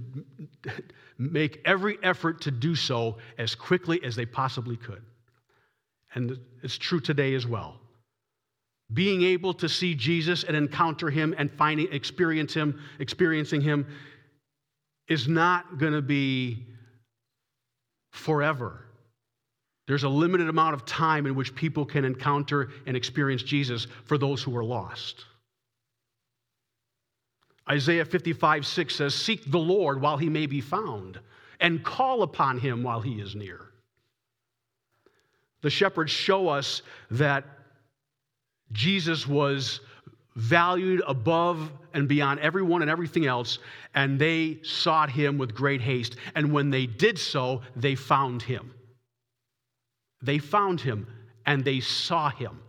make 1.17 1.61
every 1.65 1.97
effort 2.03 2.41
to 2.41 2.51
do 2.51 2.75
so 2.75 3.17
as 3.37 3.55
quickly 3.55 4.03
as 4.03 4.15
they 4.15 4.25
possibly 4.25 4.77
could. 4.77 5.01
And 6.13 6.37
it's 6.63 6.77
true 6.77 6.99
today 6.99 7.35
as 7.35 7.45
well. 7.45 7.79
Being 8.91 9.21
able 9.21 9.53
to 9.55 9.69
see 9.69 9.93
Jesus 9.93 10.43
and 10.43 10.57
encounter 10.57 11.09
him 11.09 11.35
and 11.37 11.51
finding 11.51 11.91
experience 11.93 12.53
him, 12.53 12.81
experiencing 12.99 13.61
him 13.61 13.85
is 15.07 15.27
not 15.27 15.77
going 15.77 15.93
to 15.93 16.01
be 16.01 16.65
forever. 18.11 18.85
There's 19.87 20.03
a 20.03 20.09
limited 20.09 20.49
amount 20.49 20.75
of 20.75 20.85
time 20.85 21.25
in 21.25 21.35
which 21.35 21.55
people 21.55 21.85
can 21.85 22.05
encounter 22.05 22.69
and 22.85 22.97
experience 22.97 23.43
Jesus 23.43 23.87
for 24.05 24.17
those 24.17 24.41
who 24.41 24.55
are 24.55 24.63
lost. 24.63 25.25
Isaiah 27.71 28.05
55 28.05 28.65
6 28.65 28.95
says, 28.95 29.15
Seek 29.15 29.49
the 29.51 29.59
Lord 29.59 30.01
while 30.01 30.17
he 30.17 30.29
may 30.29 30.45
be 30.45 30.61
found, 30.61 31.19
and 31.59 31.83
call 31.83 32.23
upon 32.23 32.57
him 32.59 32.83
while 32.83 33.01
he 33.01 33.21
is 33.21 33.35
near. 33.35 33.69
The 35.61 35.69
shepherds 35.69 36.11
show 36.11 36.47
us 36.47 36.81
that 37.11 37.45
Jesus 38.71 39.27
was 39.27 39.81
valued 40.35 41.01
above 41.05 41.71
and 41.93 42.07
beyond 42.07 42.39
everyone 42.39 42.81
and 42.81 42.89
everything 42.89 43.25
else, 43.25 43.59
and 43.93 44.17
they 44.17 44.59
sought 44.63 45.09
him 45.09 45.37
with 45.37 45.53
great 45.53 45.81
haste. 45.81 46.15
And 46.35 46.53
when 46.53 46.69
they 46.69 46.85
did 46.85 47.19
so, 47.19 47.61
they 47.75 47.95
found 47.95 48.41
him. 48.41 48.73
They 50.21 50.37
found 50.37 50.81
him 50.81 51.07
and 51.45 51.63
they 51.63 51.79
saw 51.79 52.29
him. 52.29 52.61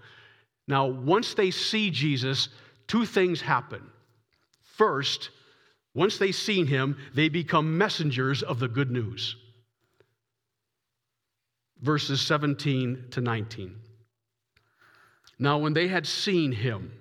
Now, 0.67 0.87
once 0.87 1.35
they 1.35 1.51
see 1.51 1.91
Jesus, 1.91 2.49
two 2.87 3.05
things 3.05 3.41
happen. 3.41 3.83
First, 4.81 5.29
once 5.93 6.16
they've 6.16 6.35
seen 6.35 6.66
him, 6.66 6.97
they 7.12 7.29
become 7.29 7.77
messengers 7.77 8.43
of 8.43 8.59
the 8.59 8.66
good 8.66 8.90
news. 8.90 9.37
Verses 11.83 12.23
17 12.23 13.09
to 13.11 13.21
19. 13.21 13.77
Now, 15.38 15.59
when 15.59 15.75
they 15.75 15.87
had 15.87 16.07
seen 16.07 16.51
him, 16.51 16.93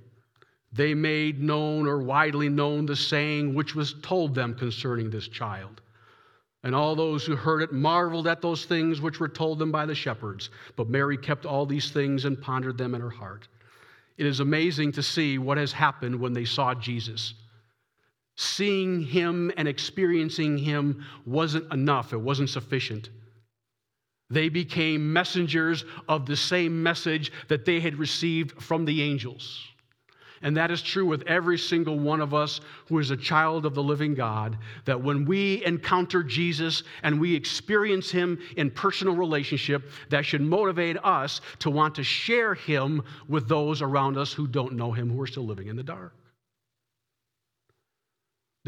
they 0.74 0.94
made 0.94 1.42
known 1.42 1.88
or 1.88 2.00
widely 2.00 2.50
known 2.50 2.86
the 2.86 2.98
saying 2.98 3.56
which 3.56 3.76
was 3.76 3.96
told 4.02 4.36
them 4.36 4.56
concerning 4.56 5.10
this 5.10 5.30
child. 5.30 5.80
And 6.64 6.76
all 6.76 6.98
those 6.98 7.26
who 7.26 7.38
heard 7.38 7.62
it 7.62 7.72
marveled 7.72 8.28
at 8.28 8.42
those 8.42 8.66
things 8.66 9.00
which 9.00 9.22
were 9.22 9.30
told 9.30 9.58
them 9.58 9.72
by 9.72 9.86
the 9.86 9.96
shepherds. 9.96 10.50
But 10.76 10.90
Mary 10.90 11.18
kept 11.18 11.46
all 11.46 11.66
these 11.66 11.92
things 11.92 12.26
and 12.26 12.42
pondered 12.42 12.78
them 12.78 12.94
in 12.94 13.00
her 13.00 13.10
heart. 13.10 13.48
It 14.18 14.26
is 14.26 14.42
amazing 14.42 14.92
to 14.92 15.02
see 15.02 15.38
what 15.38 15.58
has 15.58 15.72
happened 15.72 16.20
when 16.20 16.34
they 16.34 16.44
saw 16.44 16.74
Jesus. 16.74 17.36
Seeing 18.42 19.02
him 19.02 19.52
and 19.58 19.68
experiencing 19.68 20.58
him 20.58 21.06
wasn't 21.26 21.74
enough, 21.74 22.14
it 22.14 22.22
wasn't 22.22 22.50
sufficient. 22.50 23.10
They 24.30 24.48
became 24.48 25.12
messengers 25.12 25.84
of 26.08 26.26
the 26.26 26.38
same 26.38 26.82
message 26.82 27.34
that 27.50 27.66
they 27.66 27.82
had 27.82 28.00
received 28.00 28.62
from 28.62 28.86
the 28.86 29.02
angels. 29.02 29.68
And 30.42 30.56
that 30.56 30.72
is 30.72 30.82
true 30.82 31.06
with 31.06 31.28
every 31.28 31.58
single 31.58 32.00
one 32.00 32.22
of 32.22 32.34
us 32.34 32.62
who 32.88 33.00
is 33.00 33.12
a 33.12 33.18
child 33.18 33.66
of 33.66 33.76
the 33.76 33.84
living 33.84 34.16
God. 34.16 34.58
That 34.86 35.04
when 35.04 35.26
we 35.26 35.66
encounter 35.66 36.24
Jesus 36.24 36.84
and 37.04 37.20
we 37.20 37.36
experience 37.36 38.10
Him 38.10 38.40
in 38.56 38.72
personal 38.72 39.18
relationship, 39.18 39.92
that 40.12 40.24
should 40.24 40.40
motivate 40.40 40.96
us 41.04 41.42
to 41.60 41.70
want 41.70 41.94
to 41.96 42.06
share 42.06 42.54
Him 42.54 43.04
with 43.28 43.50
those 43.50 43.82
around 43.82 44.16
us 44.16 44.32
who 44.32 44.48
don't 44.48 44.78
know 44.78 44.94
Him, 44.94 45.10
who 45.10 45.22
are 45.22 45.28
still 45.28 45.46
living 45.46 45.68
in 45.68 45.76
the 45.76 45.84
dark. 45.84 46.14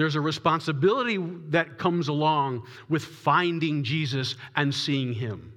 There's 0.02 0.16
a 0.16 0.20
responsibility 0.22 1.18
that 1.50 1.78
comes 1.78 2.08
along 2.08 2.66
with 2.90 3.06
finding 3.06 3.84
Jesus 3.84 4.34
and 4.56 4.74
seeing 4.74 5.14
Him. 5.14 5.54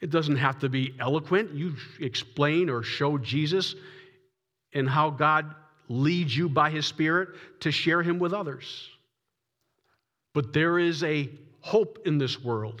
It 0.00 0.08
doesn't 0.08 0.36
have 0.36 0.58
to 0.60 0.70
be 0.70 0.94
eloquent. 0.98 1.52
You 1.52 1.74
explain 2.00 2.70
or 2.70 2.82
show 2.82 3.18
Jesus 3.18 3.74
and 4.72 4.88
how 4.88 5.10
God 5.10 5.54
leads 5.90 6.34
you 6.34 6.48
by 6.48 6.70
His 6.70 6.86
Spirit 6.86 7.28
to 7.60 7.70
share 7.70 8.02
Him 8.02 8.18
with 8.18 8.32
others. 8.32 8.88
But 10.32 10.54
there 10.54 10.78
is 10.78 11.04
a 11.04 11.28
hope 11.60 11.98
in 12.06 12.16
this 12.16 12.42
world, 12.42 12.80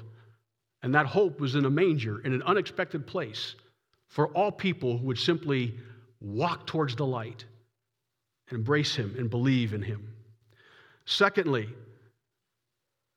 and 0.82 0.94
that 0.94 1.04
hope 1.04 1.38
was 1.38 1.54
in 1.54 1.66
a 1.66 1.70
manger, 1.70 2.20
in 2.20 2.32
an 2.32 2.42
unexpected 2.44 3.06
place, 3.06 3.56
for 4.06 4.28
all 4.28 4.50
people 4.50 4.96
who 4.96 5.08
would 5.08 5.18
simply 5.18 5.74
walk 6.22 6.66
towards 6.66 6.96
the 6.96 7.04
light 7.04 7.44
and 8.48 8.60
embrace 8.60 8.96
Him 8.96 9.14
and 9.18 9.28
believe 9.28 9.74
in 9.74 9.82
Him. 9.82 10.14
Secondly, 11.10 11.70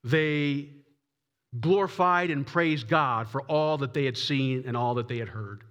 they 0.05 0.69
glorified 1.59 2.31
and 2.31 2.47
praised 2.47 2.87
God 2.87 3.27
for 3.27 3.41
all 3.41 3.77
that 3.79 3.93
they 3.93 4.05
had 4.05 4.17
seen 4.17 4.63
and 4.65 4.77
all 4.77 4.93
that 4.93 5.09
they 5.09 5.17
had 5.17 5.27
heard. 5.27 5.65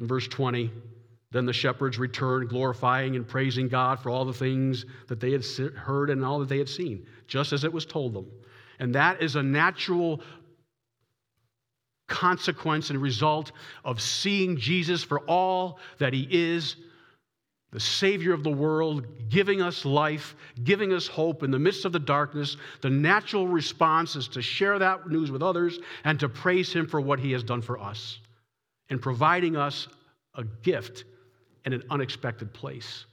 In 0.00 0.08
verse 0.08 0.26
20, 0.26 0.72
then 1.30 1.46
the 1.46 1.52
shepherds 1.52 1.96
returned, 1.96 2.48
glorifying 2.48 3.14
and 3.14 3.26
praising 3.26 3.68
God 3.68 4.00
for 4.00 4.10
all 4.10 4.24
the 4.24 4.32
things 4.32 4.84
that 5.06 5.20
they 5.20 5.30
had 5.30 5.44
heard 5.76 6.10
and 6.10 6.24
all 6.24 6.40
that 6.40 6.48
they 6.48 6.58
had 6.58 6.68
seen, 6.68 7.06
just 7.28 7.52
as 7.52 7.62
it 7.62 7.72
was 7.72 7.86
told 7.86 8.12
them. 8.12 8.26
And 8.80 8.92
that 8.96 9.22
is 9.22 9.36
a 9.36 9.42
natural 9.44 10.22
consequence 12.08 12.90
and 12.90 13.00
result 13.00 13.52
of 13.84 14.00
seeing 14.00 14.56
Jesus 14.56 15.04
for 15.04 15.20
all 15.20 15.78
that 15.98 16.12
he 16.12 16.26
is 16.28 16.74
the 17.74 17.80
Savior 17.80 18.32
of 18.32 18.44
the 18.44 18.52
world, 18.52 19.04
giving 19.28 19.60
us 19.60 19.84
life, 19.84 20.36
giving 20.62 20.92
us 20.92 21.08
hope 21.08 21.42
in 21.42 21.50
the 21.50 21.58
midst 21.58 21.84
of 21.84 21.90
the 21.90 21.98
darkness. 21.98 22.56
The 22.82 22.88
natural 22.88 23.48
response 23.48 24.14
is 24.14 24.28
to 24.28 24.40
share 24.40 24.78
that 24.78 25.10
news 25.10 25.32
with 25.32 25.42
others 25.42 25.80
and 26.04 26.20
to 26.20 26.28
praise 26.28 26.72
Him 26.72 26.86
for 26.86 27.00
what 27.00 27.18
He 27.18 27.32
has 27.32 27.42
done 27.42 27.60
for 27.60 27.80
us 27.80 28.20
in 28.90 29.00
providing 29.00 29.56
us 29.56 29.88
a 30.34 30.44
gift 30.44 31.02
in 31.64 31.72
an 31.72 31.82
unexpected 31.90 32.54
place. 32.54 33.06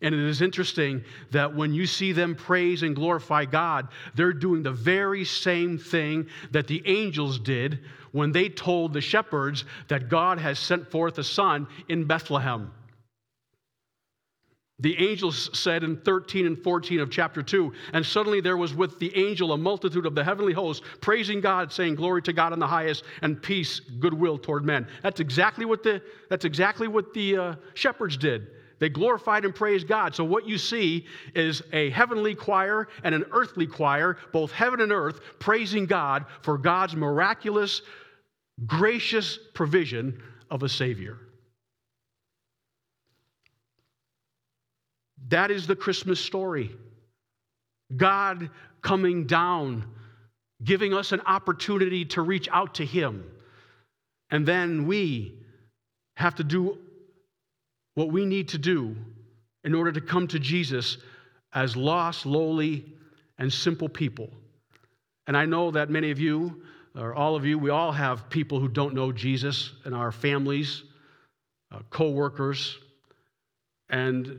And 0.00 0.14
it 0.14 0.26
is 0.26 0.40
interesting 0.40 1.04
that 1.30 1.54
when 1.54 1.74
you 1.74 1.86
see 1.86 2.12
them 2.12 2.34
praise 2.34 2.82
and 2.82 2.96
glorify 2.96 3.44
God, 3.44 3.88
they're 4.14 4.32
doing 4.32 4.62
the 4.62 4.72
very 4.72 5.26
same 5.26 5.76
thing 5.76 6.26
that 6.52 6.68
the 6.68 6.82
angels 6.86 7.38
did 7.38 7.80
when 8.12 8.32
they 8.32 8.48
told 8.48 8.94
the 8.94 9.02
shepherds 9.02 9.66
that 9.88 10.08
God 10.08 10.38
has 10.38 10.58
sent 10.58 10.90
forth 10.90 11.18
a 11.18 11.24
son 11.24 11.66
in 11.90 12.06
Bethlehem. 12.06 12.72
The 14.82 14.98
angels 14.98 15.48
said 15.56 15.84
in 15.84 15.96
13 15.98 16.44
and 16.44 16.58
14 16.60 16.98
of 16.98 17.08
chapter 17.08 17.40
2, 17.40 17.72
and 17.92 18.04
suddenly 18.04 18.40
there 18.40 18.56
was 18.56 18.74
with 18.74 18.98
the 18.98 19.16
angel 19.16 19.52
a 19.52 19.56
multitude 19.56 20.06
of 20.06 20.16
the 20.16 20.24
heavenly 20.24 20.52
hosts 20.52 20.84
praising 21.00 21.40
God, 21.40 21.72
saying, 21.72 21.94
Glory 21.94 22.20
to 22.22 22.32
God 22.32 22.52
in 22.52 22.58
the 22.58 22.66
highest, 22.66 23.04
and 23.22 23.40
peace, 23.40 23.78
goodwill 23.78 24.38
toward 24.38 24.64
men. 24.64 24.88
That's 25.04 25.20
exactly 25.20 25.64
what 25.64 25.84
the, 25.84 26.02
that's 26.28 26.44
exactly 26.44 26.88
what 26.88 27.14
the 27.14 27.36
uh, 27.36 27.54
shepherds 27.74 28.16
did. 28.16 28.48
They 28.80 28.88
glorified 28.88 29.44
and 29.44 29.54
praised 29.54 29.86
God. 29.86 30.16
So, 30.16 30.24
what 30.24 30.48
you 30.48 30.58
see 30.58 31.06
is 31.36 31.62
a 31.72 31.90
heavenly 31.90 32.34
choir 32.34 32.88
and 33.04 33.14
an 33.14 33.24
earthly 33.30 33.68
choir, 33.68 34.16
both 34.32 34.50
heaven 34.50 34.80
and 34.80 34.90
earth, 34.90 35.20
praising 35.38 35.86
God 35.86 36.26
for 36.42 36.58
God's 36.58 36.96
miraculous, 36.96 37.82
gracious 38.66 39.38
provision 39.54 40.20
of 40.50 40.64
a 40.64 40.68
Savior. 40.68 41.18
That 45.28 45.50
is 45.50 45.66
the 45.66 45.76
Christmas 45.76 46.20
story. 46.20 46.70
God 47.96 48.50
coming 48.80 49.26
down, 49.26 49.84
giving 50.62 50.94
us 50.94 51.12
an 51.12 51.20
opportunity 51.26 52.04
to 52.06 52.22
reach 52.22 52.48
out 52.52 52.74
to 52.74 52.84
Him. 52.84 53.24
And 54.30 54.46
then 54.46 54.86
we 54.86 55.34
have 56.16 56.34
to 56.36 56.44
do 56.44 56.78
what 57.94 58.10
we 58.10 58.24
need 58.24 58.48
to 58.48 58.58
do 58.58 58.96
in 59.64 59.74
order 59.74 59.92
to 59.92 60.00
come 60.00 60.26
to 60.28 60.38
Jesus 60.38 60.98
as 61.52 61.76
lost, 61.76 62.26
lowly, 62.26 62.84
and 63.38 63.52
simple 63.52 63.88
people. 63.88 64.30
And 65.26 65.36
I 65.36 65.44
know 65.44 65.70
that 65.70 65.90
many 65.90 66.10
of 66.10 66.18
you, 66.18 66.62
or 66.96 67.14
all 67.14 67.36
of 67.36 67.44
you, 67.44 67.58
we 67.58 67.70
all 67.70 67.92
have 67.92 68.28
people 68.28 68.58
who 68.58 68.68
don't 68.68 68.94
know 68.94 69.12
Jesus 69.12 69.72
in 69.84 69.92
our 69.92 70.10
families, 70.10 70.82
uh, 71.70 71.80
co 71.90 72.10
workers, 72.10 72.78
and 73.88 74.38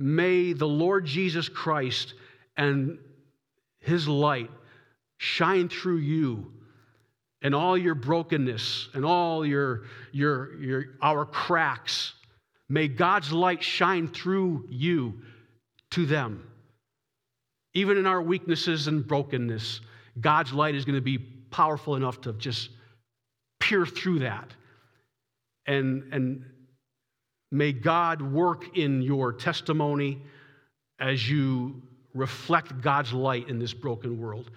may 0.00 0.52
the 0.52 0.66
Lord 0.66 1.04
Jesus 1.04 1.48
Christ 1.48 2.14
and 2.56 2.98
his 3.80 4.08
light 4.08 4.50
shine 5.18 5.68
through 5.68 5.98
you 5.98 6.52
and 7.42 7.54
all 7.54 7.76
your 7.76 7.94
brokenness 7.94 8.88
and 8.94 9.04
all 9.04 9.44
your, 9.44 9.84
your, 10.12 10.60
your 10.62 10.84
our 11.02 11.24
cracks. 11.24 12.14
May 12.68 12.88
God's 12.88 13.32
light 13.32 13.62
shine 13.62 14.08
through 14.08 14.66
you 14.70 15.20
to 15.90 16.06
them. 16.06 16.46
Even 17.74 17.98
in 17.98 18.06
our 18.06 18.22
weaknesses 18.22 18.86
and 18.86 19.06
brokenness, 19.06 19.80
God's 20.20 20.52
light 20.52 20.74
is 20.74 20.84
going 20.84 20.96
to 20.96 21.02
be 21.02 21.18
powerful 21.18 21.96
enough 21.96 22.20
to 22.22 22.32
just 22.34 22.70
peer 23.58 23.84
through 23.86 24.20
that. 24.20 24.50
And, 25.66 26.12
and 26.12 26.44
may 27.50 27.72
God 27.72 28.22
work 28.22 28.76
in 28.76 29.02
your 29.02 29.32
testimony 29.32 30.22
as 30.98 31.28
you 31.28 31.82
reflect 32.14 32.80
God's 32.80 33.12
light 33.12 33.48
in 33.48 33.58
this 33.58 33.72
broken 33.72 34.20
world, 34.20 34.50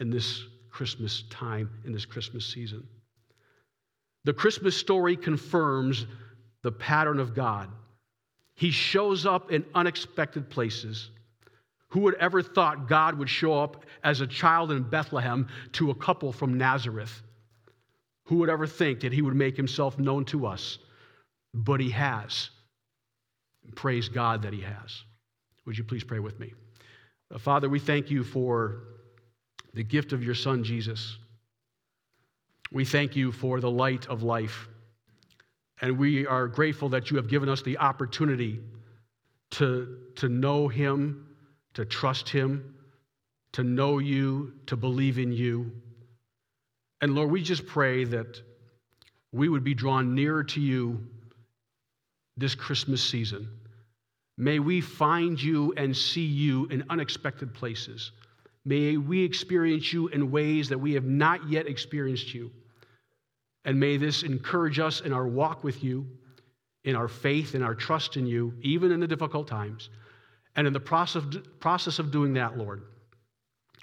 in 0.00 0.10
this 0.10 0.44
Christmas 0.70 1.24
time, 1.30 1.70
in 1.84 1.92
this 1.92 2.04
Christmas 2.04 2.46
season. 2.46 2.86
The 4.24 4.32
Christmas 4.32 4.76
story 4.76 5.16
confirms 5.16 6.06
the 6.62 6.72
pattern 6.72 7.18
of 7.18 7.34
God. 7.34 7.70
He 8.54 8.70
shows 8.70 9.24
up 9.24 9.50
in 9.50 9.64
unexpected 9.74 10.50
places. 10.50 11.10
Who 11.88 12.00
would 12.00 12.16
ever 12.16 12.42
thought 12.42 12.88
God 12.88 13.16
would 13.18 13.30
show 13.30 13.54
up 13.54 13.86
as 14.04 14.20
a 14.20 14.26
child 14.26 14.72
in 14.72 14.82
Bethlehem 14.82 15.48
to 15.72 15.90
a 15.90 15.94
couple 15.94 16.32
from 16.32 16.58
Nazareth? 16.58 17.22
Who 18.24 18.36
would 18.38 18.50
ever 18.50 18.66
think 18.66 19.00
that 19.00 19.12
he 19.12 19.22
would 19.22 19.34
make 19.34 19.56
himself 19.56 19.98
known 19.98 20.24
to 20.26 20.46
us? 20.46 20.78
But 21.54 21.80
he 21.80 21.90
has. 21.90 22.50
praise 23.74 24.08
God 24.08 24.42
that 24.42 24.52
he 24.52 24.60
has. 24.60 25.04
Would 25.66 25.76
you 25.76 25.84
please 25.84 26.04
pray 26.04 26.18
with 26.18 26.38
me? 26.40 26.54
Uh, 27.32 27.38
Father, 27.38 27.68
we 27.68 27.78
thank 27.78 28.10
you 28.10 28.24
for 28.24 28.84
the 29.74 29.82
gift 29.82 30.12
of 30.12 30.22
your 30.22 30.34
Son, 30.34 30.64
Jesus. 30.64 31.18
We 32.72 32.84
thank 32.84 33.16
you 33.16 33.32
for 33.32 33.60
the 33.60 33.70
light 33.70 34.06
of 34.06 34.22
life. 34.22 34.68
And 35.80 35.98
we 35.98 36.26
are 36.26 36.48
grateful 36.48 36.88
that 36.90 37.10
you 37.10 37.16
have 37.18 37.28
given 37.28 37.48
us 37.48 37.62
the 37.62 37.78
opportunity 37.78 38.60
to, 39.50 39.98
to 40.16 40.28
know 40.28 40.68
him 40.68 41.28
to 41.78 41.84
trust 41.84 42.28
Him, 42.28 42.74
to 43.52 43.62
know 43.62 43.98
you, 43.98 44.52
to 44.66 44.76
believe 44.76 45.16
in 45.16 45.30
you. 45.30 45.70
And 47.00 47.14
Lord, 47.14 47.30
we 47.30 47.40
just 47.40 47.68
pray 47.68 48.02
that 48.02 48.42
we 49.30 49.48
would 49.48 49.62
be 49.62 49.74
drawn 49.74 50.12
nearer 50.12 50.42
to 50.42 50.60
you 50.60 51.06
this 52.38 52.54
Christmas 52.54 53.02
season. 53.02 53.48
May 54.36 54.60
we 54.60 54.80
find 54.80 55.40
you 55.42 55.74
and 55.76 55.96
see 55.96 56.24
you 56.24 56.66
in 56.66 56.84
unexpected 56.88 57.52
places. 57.52 58.12
May 58.64 58.96
we 58.96 59.24
experience 59.24 59.92
you 59.92 60.08
in 60.08 60.30
ways 60.30 60.68
that 60.68 60.78
we 60.78 60.92
have 60.92 61.04
not 61.04 61.48
yet 61.50 61.66
experienced 61.66 62.32
you. 62.32 62.50
And 63.64 63.78
may 63.78 63.96
this 63.96 64.22
encourage 64.22 64.78
us 64.78 65.00
in 65.00 65.12
our 65.12 65.26
walk 65.26 65.64
with 65.64 65.82
you, 65.82 66.06
in 66.84 66.94
our 66.94 67.08
faith, 67.08 67.54
in 67.54 67.62
our 67.62 67.74
trust 67.74 68.16
in 68.16 68.26
you, 68.26 68.54
even 68.62 68.92
in 68.92 69.00
the 69.00 69.06
difficult 69.06 69.48
times. 69.48 69.90
And 70.54 70.66
in 70.66 70.72
the 70.72 70.80
process, 70.80 71.22
process 71.60 71.98
of 71.98 72.10
doing 72.10 72.32
that, 72.34 72.56
Lord, 72.56 72.82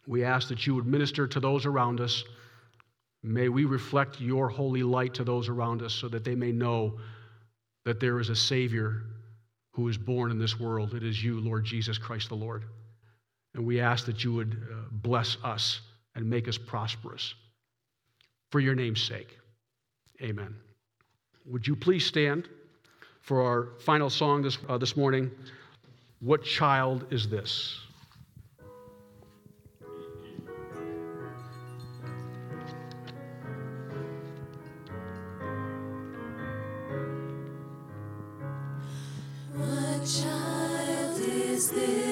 we 0.08 0.24
ask 0.24 0.48
that 0.50 0.66
you 0.66 0.76
would 0.76 0.86
minister 0.86 1.28
to 1.28 1.40
those 1.40 1.66
around 1.66 2.00
us. 2.00 2.24
May 3.24 3.50
we 3.50 3.66
reflect 3.66 4.22
your 4.22 4.50
holy 4.50 4.84
light 4.84 5.14
to 5.16 5.24
those 5.24 5.50
around 5.50 5.82
us 5.82 5.94
so 5.94 6.08
that 6.10 6.24
they 6.24 6.36
may 6.36 6.52
know 6.52 6.98
that 7.86 8.00
there 8.00 8.20
is 8.20 8.30
a 8.30 8.36
Savior 8.36 9.04
who 9.72 9.88
is 9.88 9.98
born 9.98 10.32
in 10.32 10.40
this 10.40 10.60
world. 10.60 10.94
It 10.94 11.04
is 11.04 11.24
you, 11.24 11.40
Lord 11.40 11.64
Jesus 11.64 11.98
Christ 11.98 12.30
the 12.30 12.36
Lord. 12.36 12.66
And 13.54 13.66
we 13.66 13.80
ask 13.80 14.06
that 14.06 14.24
you 14.24 14.34
would 14.34 14.58
uh, 14.72 14.76
bless 14.92 15.38
us 15.44 15.82
and 16.16 16.30
make 16.30 16.48
us 16.48 16.58
prosperous. 16.58 17.34
For 18.52 18.60
your 18.60 18.76
name's 18.76 19.02
sake, 19.02 19.38
amen. 20.22 20.56
Would 21.46 21.68
you 21.68 21.76
please 21.76 22.06
stand 22.06 22.50
for 23.22 23.42
our 23.42 23.80
final 23.80 24.10
song 24.10 24.42
this, 24.42 24.58
uh, 24.68 24.78
this 24.78 24.98
morning? 24.98 25.30
What 26.20 26.44
child 26.44 27.06
is 27.12 27.30
this? 27.30 27.80
this? 41.72 42.05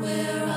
where 0.00 0.44
I 0.44 0.53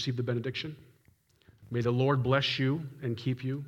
receive 0.00 0.16
the 0.16 0.22
benediction. 0.22 0.74
May 1.70 1.82
the 1.82 1.90
Lord 1.90 2.22
bless 2.22 2.58
you 2.58 2.82
and 3.02 3.18
keep 3.18 3.44
you. 3.44 3.62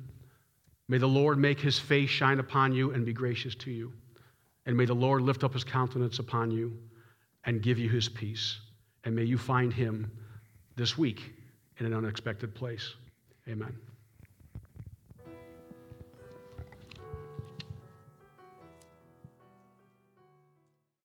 May 0.87 0.97
the 0.97 1.07
Lord 1.07 1.37
make 1.37 1.59
his 1.59 1.77
face 1.77 2.09
shine 2.09 2.39
upon 2.39 2.73
you 2.73 2.91
and 2.91 3.05
be 3.05 3.13
gracious 3.13 3.53
to 3.55 3.69
you. 3.69 3.93
And 4.65 4.75
may 4.75 4.85
the 4.85 4.95
Lord 4.95 5.21
lift 5.21 5.43
up 5.43 5.53
his 5.53 5.63
countenance 5.63 6.17
upon 6.17 6.49
you 6.49 6.75
and 7.45 7.61
give 7.61 7.77
you 7.77 7.87
his 7.87 8.09
peace. 8.09 8.59
And 9.03 9.15
may 9.15 9.25
you 9.25 9.37
find 9.37 9.71
him 9.71 10.11
this 10.75 10.97
week 10.97 11.33
in 11.77 11.85
an 11.85 11.93
unexpected 11.93 12.55
place. 12.55 12.95
Amen. 13.47 13.92